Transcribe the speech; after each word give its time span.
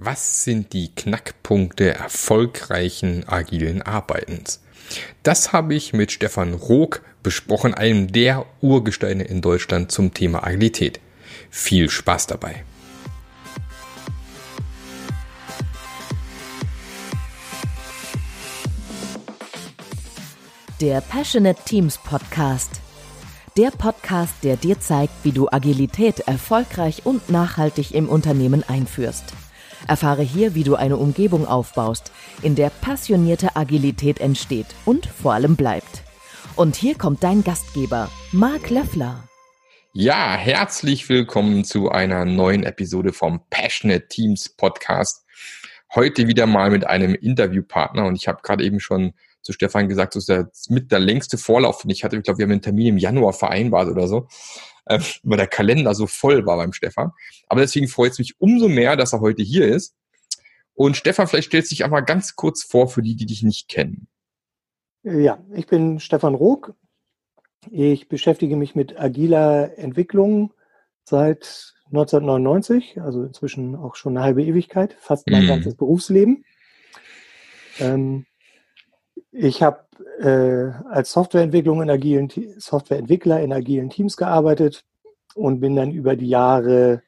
Was 0.00 0.44
sind 0.44 0.74
die 0.74 0.94
Knackpunkte 0.94 1.92
erfolgreichen 1.92 3.28
agilen 3.28 3.82
Arbeitens? 3.82 4.62
Das 5.24 5.52
habe 5.52 5.74
ich 5.74 5.92
mit 5.92 6.12
Stefan 6.12 6.54
Rook 6.54 7.02
besprochen, 7.24 7.74
einem 7.74 8.12
der 8.12 8.46
Urgesteine 8.60 9.24
in 9.24 9.40
Deutschland 9.40 9.90
zum 9.90 10.14
Thema 10.14 10.46
Agilität. 10.46 11.00
Viel 11.50 11.90
Spaß 11.90 12.28
dabei. 12.28 12.64
Der 20.80 21.00
Passionate 21.00 21.60
Teams 21.64 21.98
Podcast. 21.98 22.80
Der 23.56 23.72
Podcast, 23.72 24.34
der 24.44 24.56
dir 24.56 24.78
zeigt, 24.78 25.24
wie 25.24 25.32
du 25.32 25.48
Agilität 25.50 26.20
erfolgreich 26.20 27.04
und 27.04 27.30
nachhaltig 27.30 27.92
im 27.94 28.08
Unternehmen 28.08 28.62
einführst. 28.62 29.34
Erfahre 29.86 30.22
hier, 30.22 30.54
wie 30.54 30.64
du 30.64 30.74
eine 30.74 30.96
Umgebung 30.96 31.46
aufbaust, 31.46 32.10
in 32.42 32.54
der 32.54 32.70
passionierte 32.70 33.56
Agilität 33.56 34.20
entsteht 34.20 34.66
und 34.84 35.06
vor 35.06 35.34
allem 35.34 35.56
bleibt. 35.56 36.02
Und 36.56 36.76
hier 36.76 36.96
kommt 36.96 37.22
dein 37.22 37.44
Gastgeber, 37.44 38.10
Marc 38.32 38.70
Löffler. 38.70 39.24
Ja, 39.92 40.34
herzlich 40.34 41.08
willkommen 41.08 41.64
zu 41.64 41.90
einer 41.90 42.24
neuen 42.24 42.64
Episode 42.64 43.12
vom 43.12 43.40
Passionate 43.50 44.08
Teams 44.08 44.48
Podcast. 44.48 45.24
Heute 45.94 46.26
wieder 46.26 46.46
mal 46.46 46.70
mit 46.70 46.86
einem 46.86 47.14
Interviewpartner 47.14 48.06
und 48.06 48.16
ich 48.16 48.28
habe 48.28 48.42
gerade 48.42 48.64
eben 48.64 48.80
schon 48.80 49.12
zu 49.40 49.52
Stefan 49.52 49.88
gesagt, 49.88 50.14
das 50.14 50.28
ist 50.28 50.70
mit 50.70 50.92
der 50.92 50.98
längste 50.98 51.38
Vorlauf, 51.38 51.82
den 51.82 51.90
ich 51.90 52.04
hatte. 52.04 52.16
Ich 52.16 52.22
glaube, 52.22 52.38
wir 52.38 52.44
haben 52.44 52.52
einen 52.52 52.60
Termin 52.60 52.88
im 52.88 52.98
Januar 52.98 53.32
vereinbart 53.32 53.88
oder 53.88 54.06
so 54.06 54.28
äh, 54.88 55.00
weil 55.22 55.38
der 55.38 55.46
Kalender 55.46 55.94
so 55.94 56.06
voll 56.06 56.46
war 56.46 56.56
beim 56.56 56.72
Stefan. 56.72 57.12
Aber 57.48 57.60
deswegen 57.60 57.88
freut 57.88 58.12
es 58.12 58.18
mich 58.18 58.40
umso 58.40 58.68
mehr, 58.68 58.96
dass 58.96 59.12
er 59.12 59.20
heute 59.20 59.42
hier 59.42 59.66
ist. 59.66 59.94
Und 60.74 60.96
Stefan, 60.96 61.26
vielleicht 61.26 61.48
stellst 61.48 61.70
du 61.70 61.74
dich 61.74 61.84
einmal 61.84 62.04
ganz 62.04 62.36
kurz 62.36 62.62
vor 62.62 62.88
für 62.88 63.02
die, 63.02 63.16
die 63.16 63.26
dich 63.26 63.42
nicht 63.42 63.68
kennen. 63.68 64.08
Ja, 65.02 65.42
ich 65.54 65.66
bin 65.66 66.00
Stefan 66.00 66.34
Rook. 66.34 66.74
Ich 67.70 68.08
beschäftige 68.08 68.56
mich 68.56 68.74
mit 68.74 68.98
agiler 68.98 69.76
Entwicklung 69.76 70.52
seit 71.04 71.74
1999, 71.86 73.00
also 73.00 73.24
inzwischen 73.24 73.74
auch 73.74 73.96
schon 73.96 74.16
eine 74.16 74.24
halbe 74.24 74.44
Ewigkeit, 74.44 74.96
fast 75.00 75.28
mein 75.28 75.46
mm. 75.46 75.48
ganzes 75.48 75.74
Berufsleben. 75.74 76.44
Ähm, 77.78 78.26
ich 79.32 79.62
habe 79.62 79.84
äh, 80.20 80.86
als 80.90 81.12
Softwareentwicklung 81.12 81.82
in 81.82 81.90
agilen 81.90 82.30
Softwareentwickler 82.58 83.40
in 83.40 83.52
agilen 83.52 83.90
Teams 83.90 84.16
gearbeitet 84.16 84.84
und 85.34 85.60
bin 85.60 85.76
dann 85.76 85.90
über 85.90 86.16
die 86.16 86.28
Jahre 86.28 87.02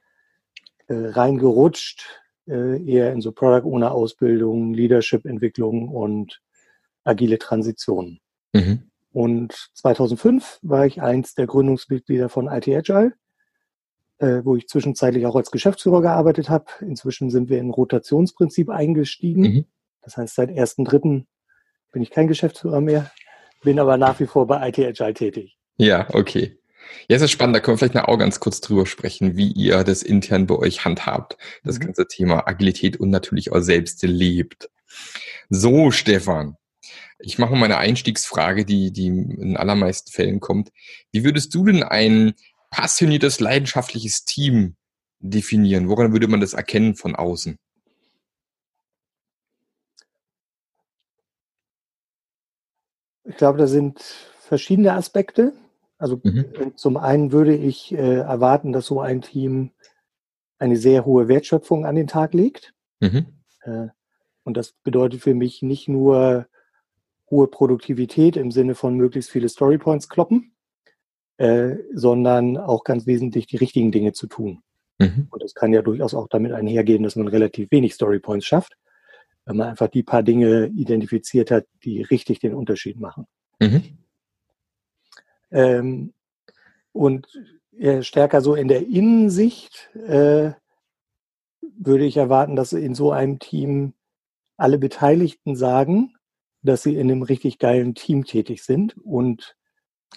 äh, 0.86 0.94
reingerutscht, 0.94 2.20
äh, 2.46 2.82
eher 2.84 3.12
in 3.12 3.20
so 3.20 3.32
Product 3.32 3.66
Owner 3.66 3.92
Ausbildung, 3.92 4.74
Leadership 4.74 5.24
Entwicklung 5.24 5.88
und 5.88 6.40
agile 7.04 7.38
Transitionen. 7.38 8.20
Mhm. 8.52 8.90
Und 9.12 9.70
2005 9.74 10.60
war 10.62 10.86
ich 10.86 11.02
eins 11.02 11.34
der 11.34 11.46
Gründungsmitglieder 11.46 12.28
von 12.28 12.46
IT 12.46 12.68
Agile, 12.68 13.14
äh, 14.18 14.42
wo 14.44 14.56
ich 14.56 14.68
zwischenzeitlich 14.68 15.26
auch 15.26 15.36
als 15.36 15.50
Geschäftsführer 15.50 16.02
gearbeitet 16.02 16.48
habe. 16.48 16.66
Inzwischen 16.80 17.30
sind 17.30 17.48
wir 17.48 17.58
in 17.58 17.70
Rotationsprinzip 17.70 18.68
eingestiegen. 18.68 19.42
Mhm. 19.42 19.64
Das 20.02 20.16
heißt, 20.16 20.34
seit 20.34 20.50
1.3 20.50 21.24
bin 21.92 22.02
ich 22.02 22.10
kein 22.10 22.28
Geschäftsführer 22.28 22.80
mehr, 22.80 23.10
bin 23.62 23.78
aber 23.78 23.96
nach 23.96 24.20
wie 24.20 24.26
vor 24.26 24.46
bei 24.46 24.68
IT 24.68 24.78
Agile 24.78 25.14
tätig. 25.14 25.56
Ja, 25.76 26.06
okay. 26.12 26.56
Ja, 27.08 27.16
es 27.16 27.22
ist 27.22 27.30
spannend, 27.30 27.56
da 27.56 27.60
können 27.60 27.78
wir 27.78 27.88
vielleicht 27.88 28.08
auch 28.08 28.18
ganz 28.18 28.40
kurz 28.40 28.60
drüber 28.60 28.86
sprechen, 28.86 29.36
wie 29.36 29.52
ihr 29.52 29.84
das 29.84 30.02
intern 30.02 30.46
bei 30.46 30.56
euch 30.56 30.84
handhabt, 30.84 31.36
das 31.64 31.78
mhm. 31.78 31.84
ganze 31.84 32.06
Thema 32.06 32.46
Agilität 32.46 32.98
und 32.98 33.10
natürlich 33.10 33.52
auch 33.52 33.60
selbst 33.60 34.02
lebt. 34.02 34.70
So, 35.48 35.90
Stefan, 35.90 36.56
ich 37.18 37.38
mache 37.38 37.54
mal 37.54 37.66
eine 37.66 37.78
Einstiegsfrage, 37.78 38.64
die, 38.64 38.92
die 38.92 39.06
in 39.06 39.56
allermeisten 39.56 40.10
Fällen 40.10 40.40
kommt. 40.40 40.70
Wie 41.12 41.24
würdest 41.24 41.54
du 41.54 41.64
denn 41.64 41.82
ein 41.82 42.34
passioniertes, 42.70 43.40
leidenschaftliches 43.40 44.24
Team 44.24 44.76
definieren? 45.18 45.88
Woran 45.88 46.12
würde 46.12 46.28
man 46.28 46.40
das 46.40 46.54
erkennen 46.54 46.94
von 46.94 47.14
außen? 47.14 47.58
Ich 53.30 53.36
glaube, 53.36 53.58
da 53.58 53.68
sind 53.68 54.00
verschiedene 54.40 54.92
Aspekte. 54.92 55.52
Also 55.98 56.20
mhm. 56.22 56.72
Zum 56.74 56.96
einen 56.96 57.30
würde 57.30 57.54
ich 57.54 57.92
äh, 57.92 58.16
erwarten, 58.18 58.72
dass 58.72 58.86
so 58.86 59.00
ein 59.00 59.22
Team 59.22 59.70
eine 60.58 60.76
sehr 60.76 61.06
hohe 61.06 61.28
Wertschöpfung 61.28 61.86
an 61.86 61.94
den 61.94 62.08
Tag 62.08 62.34
legt. 62.34 62.74
Mhm. 62.98 63.26
Äh, 63.62 63.86
und 64.42 64.56
das 64.56 64.72
bedeutet 64.72 65.20
für 65.20 65.34
mich 65.34 65.62
nicht 65.62 65.88
nur 65.88 66.46
hohe 67.30 67.46
Produktivität 67.46 68.36
im 68.36 68.50
Sinne 68.50 68.74
von 68.74 68.96
möglichst 68.96 69.30
viele 69.30 69.48
Storypoints 69.48 70.08
kloppen, 70.08 70.52
äh, 71.36 71.76
sondern 71.94 72.56
auch 72.56 72.82
ganz 72.82 73.06
wesentlich 73.06 73.46
die 73.46 73.58
richtigen 73.58 73.92
Dinge 73.92 74.12
zu 74.12 74.26
tun. 74.26 74.62
Mhm. 74.98 75.28
Und 75.30 75.42
das 75.42 75.54
kann 75.54 75.72
ja 75.72 75.82
durchaus 75.82 76.14
auch 76.14 76.26
damit 76.26 76.50
einhergehen, 76.50 77.04
dass 77.04 77.14
man 77.14 77.28
relativ 77.28 77.70
wenig 77.70 77.94
Storypoints 77.94 78.44
schafft 78.46 78.76
wenn 79.44 79.56
man 79.56 79.68
einfach 79.68 79.88
die 79.88 80.02
paar 80.02 80.22
Dinge 80.22 80.66
identifiziert 80.66 81.50
hat, 81.50 81.66
die 81.84 82.02
richtig 82.02 82.40
den 82.40 82.54
Unterschied 82.54 82.98
machen. 82.98 83.26
Mhm. 83.60 83.98
Ähm, 85.50 86.12
und 86.92 87.26
äh, 87.78 88.02
stärker 88.02 88.40
so 88.40 88.54
in 88.54 88.68
der 88.68 88.86
Innensicht 88.86 89.90
äh, 89.94 90.52
würde 91.60 92.04
ich 92.04 92.16
erwarten, 92.16 92.56
dass 92.56 92.72
in 92.72 92.94
so 92.94 93.12
einem 93.12 93.38
Team 93.38 93.94
alle 94.56 94.78
Beteiligten 94.78 95.56
sagen, 95.56 96.14
dass 96.62 96.82
sie 96.82 96.94
in 96.94 97.10
einem 97.10 97.22
richtig 97.22 97.58
geilen 97.58 97.94
Team 97.94 98.24
tätig 98.24 98.62
sind 98.62 98.96
und 98.98 99.56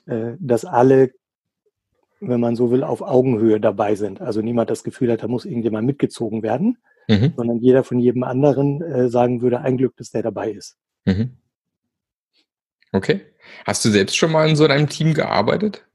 äh, 0.05 0.33
dass 0.39 0.65
alle, 0.65 1.13
wenn 2.19 2.41
man 2.41 2.55
so 2.55 2.69
will, 2.71 2.83
auf 2.83 3.01
Augenhöhe 3.01 3.59
dabei 3.61 3.95
sind. 3.95 4.19
Also 4.19 4.41
niemand 4.41 4.69
das 4.69 4.83
Gefühl 4.83 5.11
hat, 5.11 5.23
da 5.23 5.27
muss 5.27 5.45
irgendjemand 5.45 5.87
mitgezogen 5.87 6.43
werden, 6.43 6.77
mhm. 7.07 7.33
sondern 7.35 7.57
jeder 7.59 7.83
von 7.83 7.99
jedem 7.99 8.23
anderen 8.23 8.81
äh, 8.81 9.09
sagen 9.09 9.41
würde, 9.41 9.61
ein 9.61 9.77
Glück, 9.77 9.95
dass 9.97 10.11
der 10.11 10.23
dabei 10.23 10.51
ist. 10.51 10.77
Mhm. 11.05 11.37
Okay. 12.91 13.21
Hast 13.65 13.83
du 13.83 13.89
selbst 13.89 14.15
schon 14.15 14.31
mal 14.31 14.47
in 14.47 14.55
so 14.55 14.65
einem 14.65 14.87
Team 14.87 15.13
gearbeitet? 15.13 15.85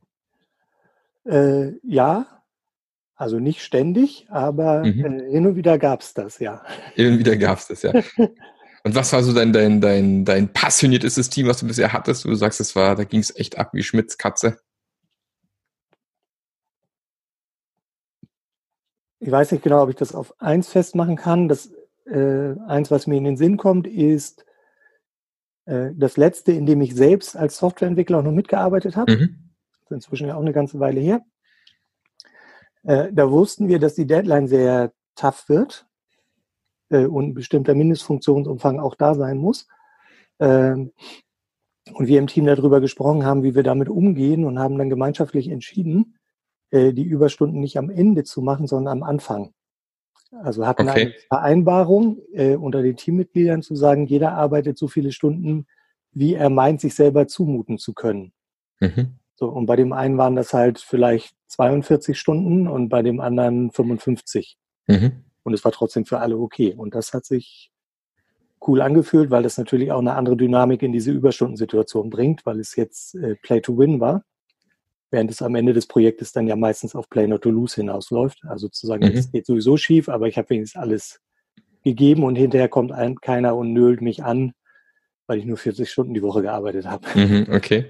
Äh, 1.25 1.73
ja, 1.83 2.27
also 3.15 3.39
nicht 3.39 3.63
ständig, 3.63 4.27
aber 4.31 4.85
mhm. 4.85 5.05
äh, 5.05 5.31
hin 5.31 5.47
und 5.47 5.57
wieder 5.57 5.79
gab 5.79 6.01
es 6.01 6.15
das, 6.15 6.39
ja. 6.39 6.63
Hin 6.95 7.13
und 7.13 7.19
wieder 7.19 7.37
gab 7.37 7.59
es 7.59 7.69
das, 7.69 7.83
ja. 7.83 7.93
Und 8.85 8.95
was 8.95 9.13
war 9.13 9.23
so 9.23 9.35
dein, 9.35 9.53
dein, 9.53 9.81
dein, 9.81 10.25
dein 10.25 10.53
passioniertestes 10.53 11.29
Team, 11.29 11.49
was 11.49 11.59
du 11.59 11.67
bisher 11.67 11.93
hattest? 11.93 12.25
Du 12.25 12.35
sagst, 12.37 12.61
das 12.61 12.77
war, 12.77 12.95
da 12.95 13.05
ging 13.05 13.21
es 13.21 13.35
echt 13.37 13.59
ab 13.59 13.71
wie 13.73 13.83
Schmitz 13.83 14.17
Katze. 14.17 14.61
Ich 19.21 19.31
weiß 19.31 19.53
nicht 19.53 19.65
genau, 19.65 19.83
ob 19.83 19.91
ich 19.91 19.97
das 19.97 20.15
auf 20.15 20.35
eins 20.41 20.69
festmachen 20.69 21.17
kann. 21.17 21.49
Das 21.49 21.73
äh, 22.07 22.55
eins, 22.67 22.91
was 22.91 23.07
mir 23.07 23.17
in 23.17 23.25
den 23.25 23.37
Sinn 23.37 23.57
kommt, 23.57 23.87
ist 23.87 24.45
äh, 25.67 25.91
das 25.95 26.17
letzte, 26.17 26.53
in 26.53 26.67
dem 26.67 26.81
ich 26.81 26.95
selbst 26.95 27.37
als 27.37 27.59
Softwareentwickler 27.59 28.19
auch 28.19 28.23
noch 28.23 28.33
mitgearbeitet 28.33 28.97
habe. 28.97 29.17
Mhm. 29.17 29.51
Das 29.71 29.83
ist 29.83 29.91
inzwischen 29.91 30.29
ja 30.29 30.37
auch 30.37 30.41
eine 30.41 30.53
ganze 30.53 30.81
Weile 30.81 31.01
her. 31.01 31.23
Äh, 32.85 33.13
da 33.13 33.31
wussten 33.31 33.69
wir, 33.69 33.79
dass 33.79 33.95
die 33.95 34.07
Deadline 34.07 34.49
sehr 34.49 34.93
tough 35.15 35.49
wird 35.49 35.87
äh, 36.91 37.07
und 37.07 37.29
ein 37.29 37.35
bestimmter 37.35 37.75
Mindestfunktionsumfang 37.75 38.79
auch 38.79 38.95
da 38.95 39.15
sein 39.15 39.39
muss. 39.39 39.67
Ähm, 40.39 40.93
und 41.93 42.07
wir 42.07 42.19
im 42.19 42.27
Team 42.27 42.45
darüber 42.45 42.81
gesprochen 42.81 43.25
haben, 43.25 43.43
wie 43.43 43.55
wir 43.55 43.63
damit 43.63 43.89
umgehen 43.89 44.45
und 44.45 44.59
haben 44.59 44.77
dann 44.79 44.91
gemeinschaftlich 44.91 45.49
entschieden, 45.49 46.18
äh, 46.71 46.93
die 46.93 47.05
Überstunden 47.05 47.61
nicht 47.61 47.79
am 47.79 47.91
Ende 47.91 48.25
zu 48.25 48.43
machen, 48.43 48.67
sondern 48.67 48.99
am 48.99 49.03
Anfang. 49.03 49.53
Also 50.43 50.67
hatten 50.67 50.89
okay. 50.89 51.01
eine 51.01 51.15
Vereinbarung 51.29 52.19
äh, 52.33 52.55
unter 52.55 52.83
den 52.83 52.97
Teammitgliedern 52.97 53.63
zu 53.63 53.75
sagen, 53.75 54.07
jeder 54.07 54.33
arbeitet 54.33 54.77
so 54.77 54.87
viele 54.87 55.13
Stunden, 55.13 55.67
wie 56.13 56.35
er 56.35 56.51
meint, 56.51 56.81
sich 56.81 56.95
selber 56.95 57.27
zumuten 57.27 57.79
zu 57.79 57.95
können. 57.95 58.33
Mhm. 58.81 59.15
So, 59.37 59.49
und 59.49 59.67
bei 59.67 59.77
dem 59.77 59.93
einen 59.93 60.19
waren 60.19 60.37
das 60.37 60.53
halt 60.53 60.81
vielleicht 60.81 61.35
42 61.47 62.19
Stunden 62.19 62.69
und 62.69 62.89
bei 62.89 63.03
dem 63.03 63.21
anderen 63.21 63.71
55. 63.71 64.59
Mhm. 64.87 65.25
Und 65.45 65.55
es 65.55 65.65
war 65.65 65.73
trotzdem 65.73 66.05
für 66.05 66.19
alle 66.19 66.37
okay. 66.37 66.75
Und 66.77 66.95
das 66.95 67.15
hat 67.15 67.25
sich 67.25 67.71
cool 68.67 68.83
angefühlt, 68.83 69.31
weil 69.31 69.45
das 69.45 69.57
natürlich 69.57 69.93
auch 69.93 70.01
eine 70.01 70.15
andere 70.15 70.37
Dynamik 70.37 70.83
in 70.83 70.93
diese 70.93 71.13
Überstundensituation 71.13 72.11
bringt, 72.11 72.45
weil 72.45 72.61
es 72.61 72.77
jetzt 72.77 73.15
äh, 73.15 73.37
Play 73.37 73.61
to 73.61 73.79
Win 73.79 74.01
war 74.01 74.25
während 75.11 75.31
es 75.31 75.43
am 75.43 75.55
Ende 75.55 75.73
des 75.73 75.87
Projektes 75.87 76.33
dann 76.33 76.47
ja 76.47 76.57
meistens 76.57 76.95
auf 76.95 77.09
Play 77.09 77.27
Not 77.27 77.43
to 77.43 77.51
Lose 77.51 77.77
hinausläuft. 77.77 78.43
Also 78.47 78.69
zu 78.69 78.87
sagen, 78.87 79.07
mhm. 79.07 79.17
es 79.17 79.31
geht 79.31 79.47
sowieso 79.47 79.77
schief, 79.77 80.09
aber 80.09 80.29
ich 80.29 80.37
habe 80.37 80.51
wenigstens 80.51 80.81
alles 80.81 81.21
gegeben 81.85 82.25
und 82.25 82.37
hinterher 82.37 82.69
kommt 82.69 82.93
ein, 82.93 83.17
keiner 83.21 83.57
und 83.57 83.73
nölt 83.73 84.03
mich 84.03 84.23
an, 84.23 84.53
weil 85.27 85.39
ich 85.39 85.45
nur 85.45 85.57
40 85.57 85.91
Stunden 85.91 86.15
die 86.15 86.23
Woche 86.23 86.43
gearbeitet 86.43 86.87
habe. 86.87 87.07
Mhm, 87.15 87.47
okay. 87.51 87.87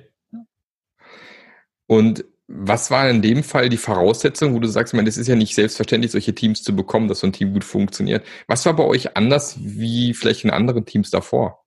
Und 1.87 2.25
Was 2.51 2.91
war 2.91 3.11
in 3.11 3.21
dem 3.21 3.43
Fall 3.43 3.69
die 3.69 3.77
Voraussetzung, 3.77 4.55
wo 4.55 4.59
du 4.59 4.69
sagst, 4.69 4.95
man, 4.95 5.07
es 5.07 5.19
ist 5.19 5.27
ja 5.27 5.37
nicht 5.37 5.55
selbstverständlich, 5.55 6.13
solche 6.13 6.35
Teams 6.35 6.63
zu 6.63 6.75
bekommen, 6.75 7.07
dass 7.07 7.21
so 7.21 7.27
ein 7.27 7.33
Team 7.35 7.53
gut 7.53 7.63
funktioniert. 7.63 8.25
Was 8.47 8.65
war 8.65 8.75
bei 8.75 8.85
euch 8.85 9.19
anders 9.19 9.59
wie 9.61 10.15
vielleicht 10.15 10.45
in 10.45 10.51
anderen 10.51 10.87
Teams 10.87 11.11
davor? 11.11 11.63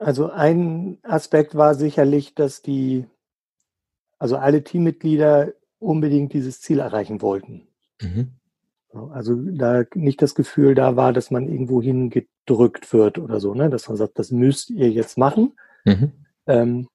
Also 0.00 0.30
ein 0.30 0.96
Aspekt 1.02 1.54
war 1.54 1.74
sicherlich, 1.74 2.34
dass 2.34 2.62
die, 2.62 3.04
also 4.18 4.38
alle 4.38 4.64
Teammitglieder 4.64 5.52
unbedingt 5.78 6.32
dieses 6.32 6.62
Ziel 6.62 6.78
erreichen 6.78 7.20
wollten. 7.20 7.68
Mhm. 8.00 8.30
Also 9.12 9.34
da 9.36 9.84
nicht 9.94 10.22
das 10.22 10.34
Gefühl 10.34 10.74
da 10.74 10.96
war, 10.96 11.12
dass 11.12 11.30
man 11.30 11.48
irgendwo 11.48 11.82
hingedrückt 11.82 12.92
wird 12.94 13.18
oder 13.18 13.40
so, 13.40 13.54
ne? 13.54 13.68
dass 13.68 13.88
man 13.88 13.98
sagt, 13.98 14.18
das 14.18 14.30
müsst 14.30 14.70
ihr 14.70 14.90
jetzt 14.90 15.18
machen. 15.18 15.52
Mhm. 15.84 16.12
Ähm, 16.46 16.88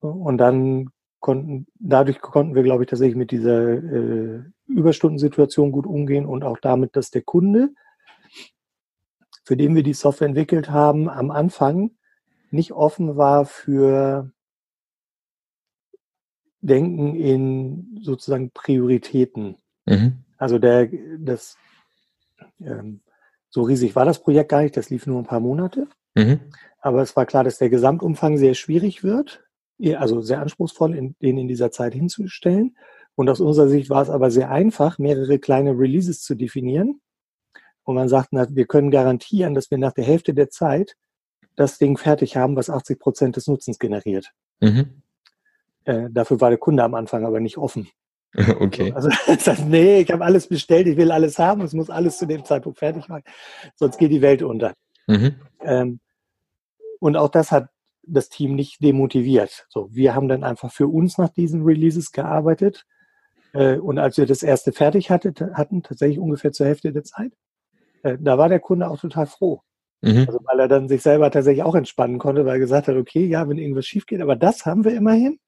und 0.00 0.36
dann 0.36 0.90
konnten, 1.20 1.66
dadurch 1.78 2.20
konnten 2.20 2.54
wir, 2.54 2.62
glaube 2.62 2.84
ich, 2.84 2.90
tatsächlich 2.90 3.16
mit 3.16 3.30
dieser 3.30 3.72
äh, 3.72 4.42
Überstundensituation 4.66 5.72
gut 5.72 5.86
umgehen 5.86 6.26
und 6.26 6.44
auch 6.44 6.58
damit, 6.58 6.96
dass 6.96 7.10
der 7.10 7.22
Kunde, 7.22 7.70
für 9.50 9.56
den 9.56 9.74
wir 9.74 9.82
die 9.82 9.94
Software 9.94 10.28
entwickelt 10.28 10.70
haben, 10.70 11.08
am 11.08 11.32
Anfang 11.32 11.90
nicht 12.52 12.70
offen 12.70 13.16
war 13.16 13.46
für 13.46 14.30
Denken 16.60 17.16
in 17.16 17.98
sozusagen 18.00 18.52
Prioritäten. 18.52 19.56
Mhm. 19.86 20.18
Also 20.38 20.60
der, 20.60 20.88
das, 21.18 21.56
ähm, 22.60 23.00
so 23.48 23.62
riesig 23.62 23.96
war 23.96 24.04
das 24.04 24.22
Projekt 24.22 24.50
gar 24.50 24.62
nicht, 24.62 24.76
das 24.76 24.88
lief 24.88 25.08
nur 25.08 25.18
ein 25.18 25.26
paar 25.26 25.40
Monate. 25.40 25.88
Mhm. 26.14 26.38
Aber 26.80 27.02
es 27.02 27.16
war 27.16 27.26
klar, 27.26 27.42
dass 27.42 27.58
der 27.58 27.70
Gesamtumfang 27.70 28.36
sehr 28.36 28.54
schwierig 28.54 29.02
wird, 29.02 29.42
also 29.96 30.20
sehr 30.20 30.40
anspruchsvoll, 30.40 30.94
in, 30.94 31.16
den 31.20 31.38
in 31.38 31.48
dieser 31.48 31.72
Zeit 31.72 31.92
hinzustellen. 31.92 32.76
Und 33.16 33.28
aus 33.28 33.40
unserer 33.40 33.66
Sicht 33.66 33.90
war 33.90 34.02
es 34.02 34.10
aber 34.10 34.30
sehr 34.30 34.52
einfach, 34.52 35.00
mehrere 35.00 35.40
kleine 35.40 35.72
Releases 35.72 36.22
zu 36.22 36.36
definieren. 36.36 37.00
Und 37.90 37.96
man 37.96 38.08
sagt, 38.08 38.28
na, 38.30 38.46
wir 38.48 38.66
können 38.66 38.92
garantieren, 38.92 39.52
dass 39.54 39.68
wir 39.72 39.76
nach 39.76 39.92
der 39.92 40.04
Hälfte 40.04 40.32
der 40.32 40.48
Zeit 40.48 40.94
das 41.56 41.76
Ding 41.76 41.98
fertig 41.98 42.36
haben, 42.36 42.54
was 42.54 42.70
80 42.70 43.00
Prozent 43.00 43.34
des 43.34 43.48
Nutzens 43.48 43.80
generiert. 43.80 44.30
Mhm. 44.60 45.02
Äh, 45.86 46.08
dafür 46.08 46.40
war 46.40 46.50
der 46.50 46.58
Kunde 46.58 46.84
am 46.84 46.94
Anfang 46.94 47.24
aber 47.26 47.40
nicht 47.40 47.58
offen. 47.58 47.88
Okay. 48.60 48.92
Also 48.94 49.10
sagt, 49.40 49.66
nee, 49.66 50.02
ich 50.02 50.12
habe 50.12 50.24
alles 50.24 50.46
bestellt, 50.46 50.86
ich 50.86 50.96
will 50.96 51.10
alles 51.10 51.40
haben, 51.40 51.62
es 51.62 51.72
muss 51.72 51.90
alles 51.90 52.16
zu 52.16 52.26
dem 52.26 52.44
Zeitpunkt 52.44 52.78
fertig 52.78 53.06
sein, 53.08 53.24
sonst 53.74 53.98
geht 53.98 54.12
die 54.12 54.22
Welt 54.22 54.44
unter. 54.44 54.72
Mhm. 55.08 55.34
Ähm, 55.62 55.98
und 57.00 57.16
auch 57.16 57.28
das 57.28 57.50
hat 57.50 57.70
das 58.04 58.28
Team 58.28 58.54
nicht 58.54 58.84
demotiviert. 58.84 59.66
So, 59.68 59.88
wir 59.90 60.14
haben 60.14 60.28
dann 60.28 60.44
einfach 60.44 60.70
für 60.72 60.86
uns 60.86 61.18
nach 61.18 61.30
diesen 61.30 61.64
Releases 61.64 62.12
gearbeitet. 62.12 62.86
Äh, 63.52 63.78
und 63.78 63.98
als 63.98 64.16
wir 64.16 64.26
das 64.26 64.44
erste 64.44 64.70
fertig 64.70 65.10
hatte, 65.10 65.34
hatten, 65.54 65.82
tatsächlich 65.82 66.20
ungefähr 66.20 66.52
zur 66.52 66.66
Hälfte 66.66 66.92
der 66.92 67.02
Zeit, 67.02 67.32
da 68.02 68.38
war 68.38 68.48
der 68.48 68.60
Kunde 68.60 68.88
auch 68.88 69.00
total 69.00 69.26
froh. 69.26 69.62
Mhm. 70.02 70.24
Also 70.26 70.40
weil 70.44 70.60
er 70.60 70.68
dann 70.68 70.88
sich 70.88 71.02
selber 71.02 71.30
tatsächlich 71.30 71.62
auch 71.62 71.74
entspannen 71.74 72.18
konnte, 72.18 72.44
weil 72.44 72.56
er 72.56 72.60
gesagt 72.60 72.88
hat, 72.88 72.96
okay, 72.96 73.26
ja, 73.26 73.48
wenn 73.48 73.58
irgendwas 73.58 73.86
schief 73.86 74.06
geht, 74.06 74.20
aber 74.20 74.36
das 74.36 74.64
haben 74.64 74.84
wir 74.84 74.94
immerhin. 74.94 75.38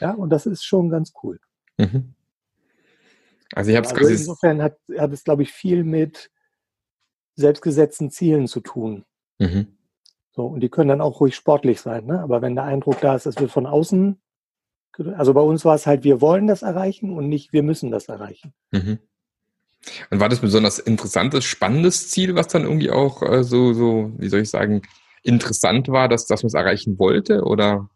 Ja, 0.00 0.12
und 0.12 0.30
das 0.30 0.46
ist 0.46 0.64
schon 0.64 0.90
ganz 0.90 1.12
cool. 1.22 1.40
Mhm. 1.78 2.14
Also 3.54 3.70
ich 3.70 3.76
habe 3.76 3.86
es 3.86 3.94
also 3.94 4.08
Insofern 4.08 4.62
hat, 4.62 4.76
hat 4.98 5.12
es, 5.12 5.24
glaube 5.24 5.42
ich, 5.42 5.52
viel 5.52 5.84
mit 5.84 6.30
selbstgesetzten 7.36 8.10
Zielen 8.10 8.46
zu 8.46 8.60
tun. 8.60 9.04
Mhm. 9.38 9.78
So, 10.32 10.46
und 10.46 10.60
die 10.60 10.68
können 10.68 10.88
dann 10.88 11.00
auch 11.00 11.20
ruhig 11.20 11.34
sportlich 11.34 11.80
sein, 11.80 12.06
ne? 12.06 12.20
Aber 12.20 12.42
wenn 12.42 12.54
der 12.54 12.64
Eindruck 12.64 13.00
da 13.00 13.16
ist, 13.16 13.26
es 13.26 13.38
wird 13.38 13.50
von 13.50 13.66
außen, 13.66 14.20
also 15.16 15.34
bei 15.34 15.40
uns 15.40 15.64
war 15.64 15.74
es 15.74 15.86
halt, 15.86 16.04
wir 16.04 16.20
wollen 16.20 16.46
das 16.46 16.62
erreichen 16.62 17.16
und 17.16 17.28
nicht, 17.28 17.52
wir 17.52 17.62
müssen 17.62 17.90
das 17.90 18.08
erreichen. 18.08 18.52
Mhm. 18.70 18.98
Und 20.10 20.20
war 20.20 20.28
das 20.28 20.40
besonders 20.40 20.78
interessantes, 20.78 21.44
spannendes 21.44 22.10
Ziel, 22.10 22.34
was 22.34 22.48
dann 22.48 22.62
irgendwie 22.62 22.90
auch 22.90 23.22
äh, 23.22 23.44
so, 23.44 23.72
so, 23.72 24.12
wie 24.18 24.28
soll 24.28 24.40
ich 24.40 24.50
sagen, 24.50 24.82
interessant 25.22 25.88
war, 25.88 26.08
dass, 26.08 26.26
dass 26.26 26.42
man 26.42 26.48
es 26.48 26.54
erreichen 26.54 26.98
wollte? 26.98 27.42
Oder? 27.44 27.88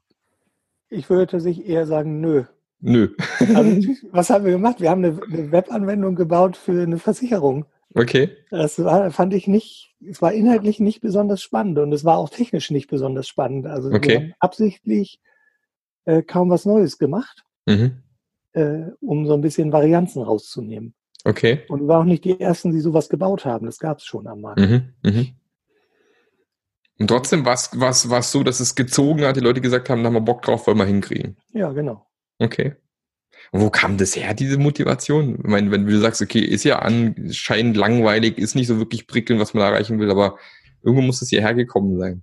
Ich 0.89 1.09
würde 1.11 1.27
tatsächlich 1.27 1.67
eher 1.67 1.87
sagen, 1.87 2.21
nö. 2.21 2.45
Nö. 2.81 3.15
Also, 3.55 3.89
was 4.11 4.31
haben 4.31 4.45
wir 4.45 4.53
gemacht? 4.53 4.81
Wir 4.81 4.91
haben 4.91 5.05
eine, 5.05 5.21
eine 5.23 5.53
Webanwendung 5.53 6.15
gebaut 6.15 6.57
für 6.57 6.83
eine 6.83 6.99
Versicherung. 6.99 7.67
Okay. 7.95 8.31
Das 8.51 8.83
war, 8.83 9.11
fand 9.11 9.35
ich 9.35 9.47
nicht, 9.47 9.95
es 10.09 10.23
war 10.23 10.33
inhaltlich 10.33 10.81
nicht 10.81 11.01
besonders 11.01 11.43
spannend 11.43 11.79
und 11.79 11.93
es 11.93 12.05
war 12.05 12.19
auch 12.19 12.31
technisch 12.31 12.71
nicht 12.71 12.89
besonders 12.89 13.29
spannend. 13.29 13.67
Also 13.67 13.91
okay. 13.91 14.09
wir 14.09 14.17
haben 14.17 14.35
absichtlich 14.41 15.21
äh, 16.05 16.23
kaum 16.23 16.51
was 16.51 16.65
Neues 16.65 16.99
gemacht, 16.99 17.45
mhm. 17.67 18.03
äh, 18.53 18.91
um 19.01 19.27
so 19.27 19.35
ein 19.35 19.43
bisschen 19.43 19.73
Varianzen 19.73 20.23
rauszunehmen. 20.23 20.95
Okay. 21.25 21.63
Und 21.69 21.83
wir 21.83 21.89
waren 21.89 22.03
auch 22.03 22.05
nicht 22.05 22.25
die 22.25 22.41
Ersten, 22.41 22.73
die 22.73 22.81
sowas 22.81 23.09
gebaut 23.09 23.45
haben. 23.45 23.67
Das 23.67 23.79
gab 23.79 23.99
es 23.99 24.05
schon 24.05 24.27
am 24.27 24.41
Markt. 24.41 24.61
Mhm. 24.61 24.93
Mhm. 25.03 25.29
Und 26.99 27.09
trotzdem 27.09 27.45
war 27.45 27.55
es 27.55 28.33
so, 28.33 28.43
dass 28.43 28.61
es 28.61 28.75
gezogen 28.75 29.25
hat, 29.25 29.37
die 29.37 29.41
Leute 29.41 29.61
gesagt 29.61 29.89
haben, 29.89 30.03
da 30.03 30.09
haben 30.09 30.15
wir 30.15 30.21
Bock 30.21 30.43
drauf, 30.43 30.67
wollen 30.67 30.79
wir 30.79 30.85
hinkriegen. 30.85 31.37
Ja, 31.53 31.73
genau. 31.73 32.07
Okay. 32.39 32.75
Und 33.51 33.61
wo 33.61 33.71
kam 33.71 33.99
das 33.99 34.15
her, 34.15 34.35
diese 34.35 34.59
Motivation? 34.59 35.37
Ich 35.37 35.45
meine, 35.45 35.71
wenn 35.71 35.87
du 35.87 35.99
sagst, 35.99 36.23
okay, 36.23 36.41
ist 36.41 36.65
ja 36.65 36.79
anscheinend 36.79 37.77
langweilig, 37.77 38.39
ist 38.39 38.55
nicht 38.55 38.69
so 38.69 38.79
wirklich 38.79 39.07
prickelnd, 39.07 39.41
was 39.41 39.53
man 39.53 39.65
erreichen 39.65 39.99
will, 39.99 40.11
aber 40.11 40.39
irgendwo 40.83 41.03
muss 41.03 41.23
es 41.23 41.29
hierher 41.29 41.55
gekommen 41.55 41.99
sein. 41.99 42.23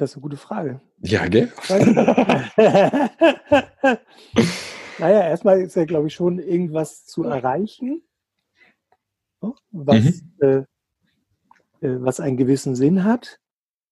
Das 0.00 0.12
ist 0.12 0.16
eine 0.16 0.22
gute 0.22 0.38
Frage. 0.38 0.80
Ja, 1.02 1.26
gell? 1.26 1.52
naja, 4.98 5.28
erstmal 5.28 5.60
ist 5.60 5.76
ja, 5.76 5.84
glaube 5.84 6.06
ich, 6.06 6.14
schon 6.14 6.38
irgendwas 6.38 7.04
zu 7.04 7.24
erreichen, 7.24 8.02
was, 9.70 10.02
mhm. 10.02 10.22
äh, 10.40 10.56
äh 11.82 12.00
was 12.00 12.18
einen 12.18 12.38
gewissen 12.38 12.76
Sinn 12.76 13.04
hat 13.04 13.40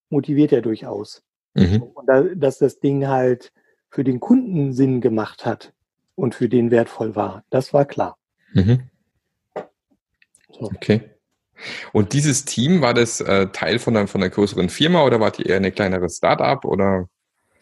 motiviert 0.09 0.51
ja 0.51 0.63
durchaus. 0.63 1.23
Mhm. 1.53 1.83
Und 1.83 2.07
da, 2.07 2.23
dass 2.23 2.57
das 2.57 2.81
Ding 2.81 3.07
halt 3.07 3.53
für 3.91 4.03
den 4.03 4.19
Kunden 4.19 4.73
Sinn 4.73 5.03
gemacht 5.03 5.45
hat 5.45 5.75
und 6.15 6.35
für 6.35 6.49
den 6.49 6.71
wertvoll 6.71 7.17
war, 7.17 7.45
das 7.51 7.75
war 7.75 7.85
klar. 7.85 8.17
Mhm. 8.55 8.89
So. 10.53 10.71
Okay. 10.75 11.03
Und 11.93 12.13
dieses 12.13 12.45
Team, 12.45 12.83
war 12.83 12.95
das 12.95 13.21
äh, 13.21 13.49
Teil 13.49 13.79
von 13.79 13.97
einer, 13.97 14.07
von 14.07 14.23
einer 14.23 14.31
größeren 14.31 14.69
Firma 14.69 15.05
oder 15.05 15.21
war 15.21 15.31
die 15.31 15.45
eher 15.45 15.57
eine 15.57 15.73
kleinere 15.73 16.09
Startup 16.09 16.65
oder? 16.65 17.09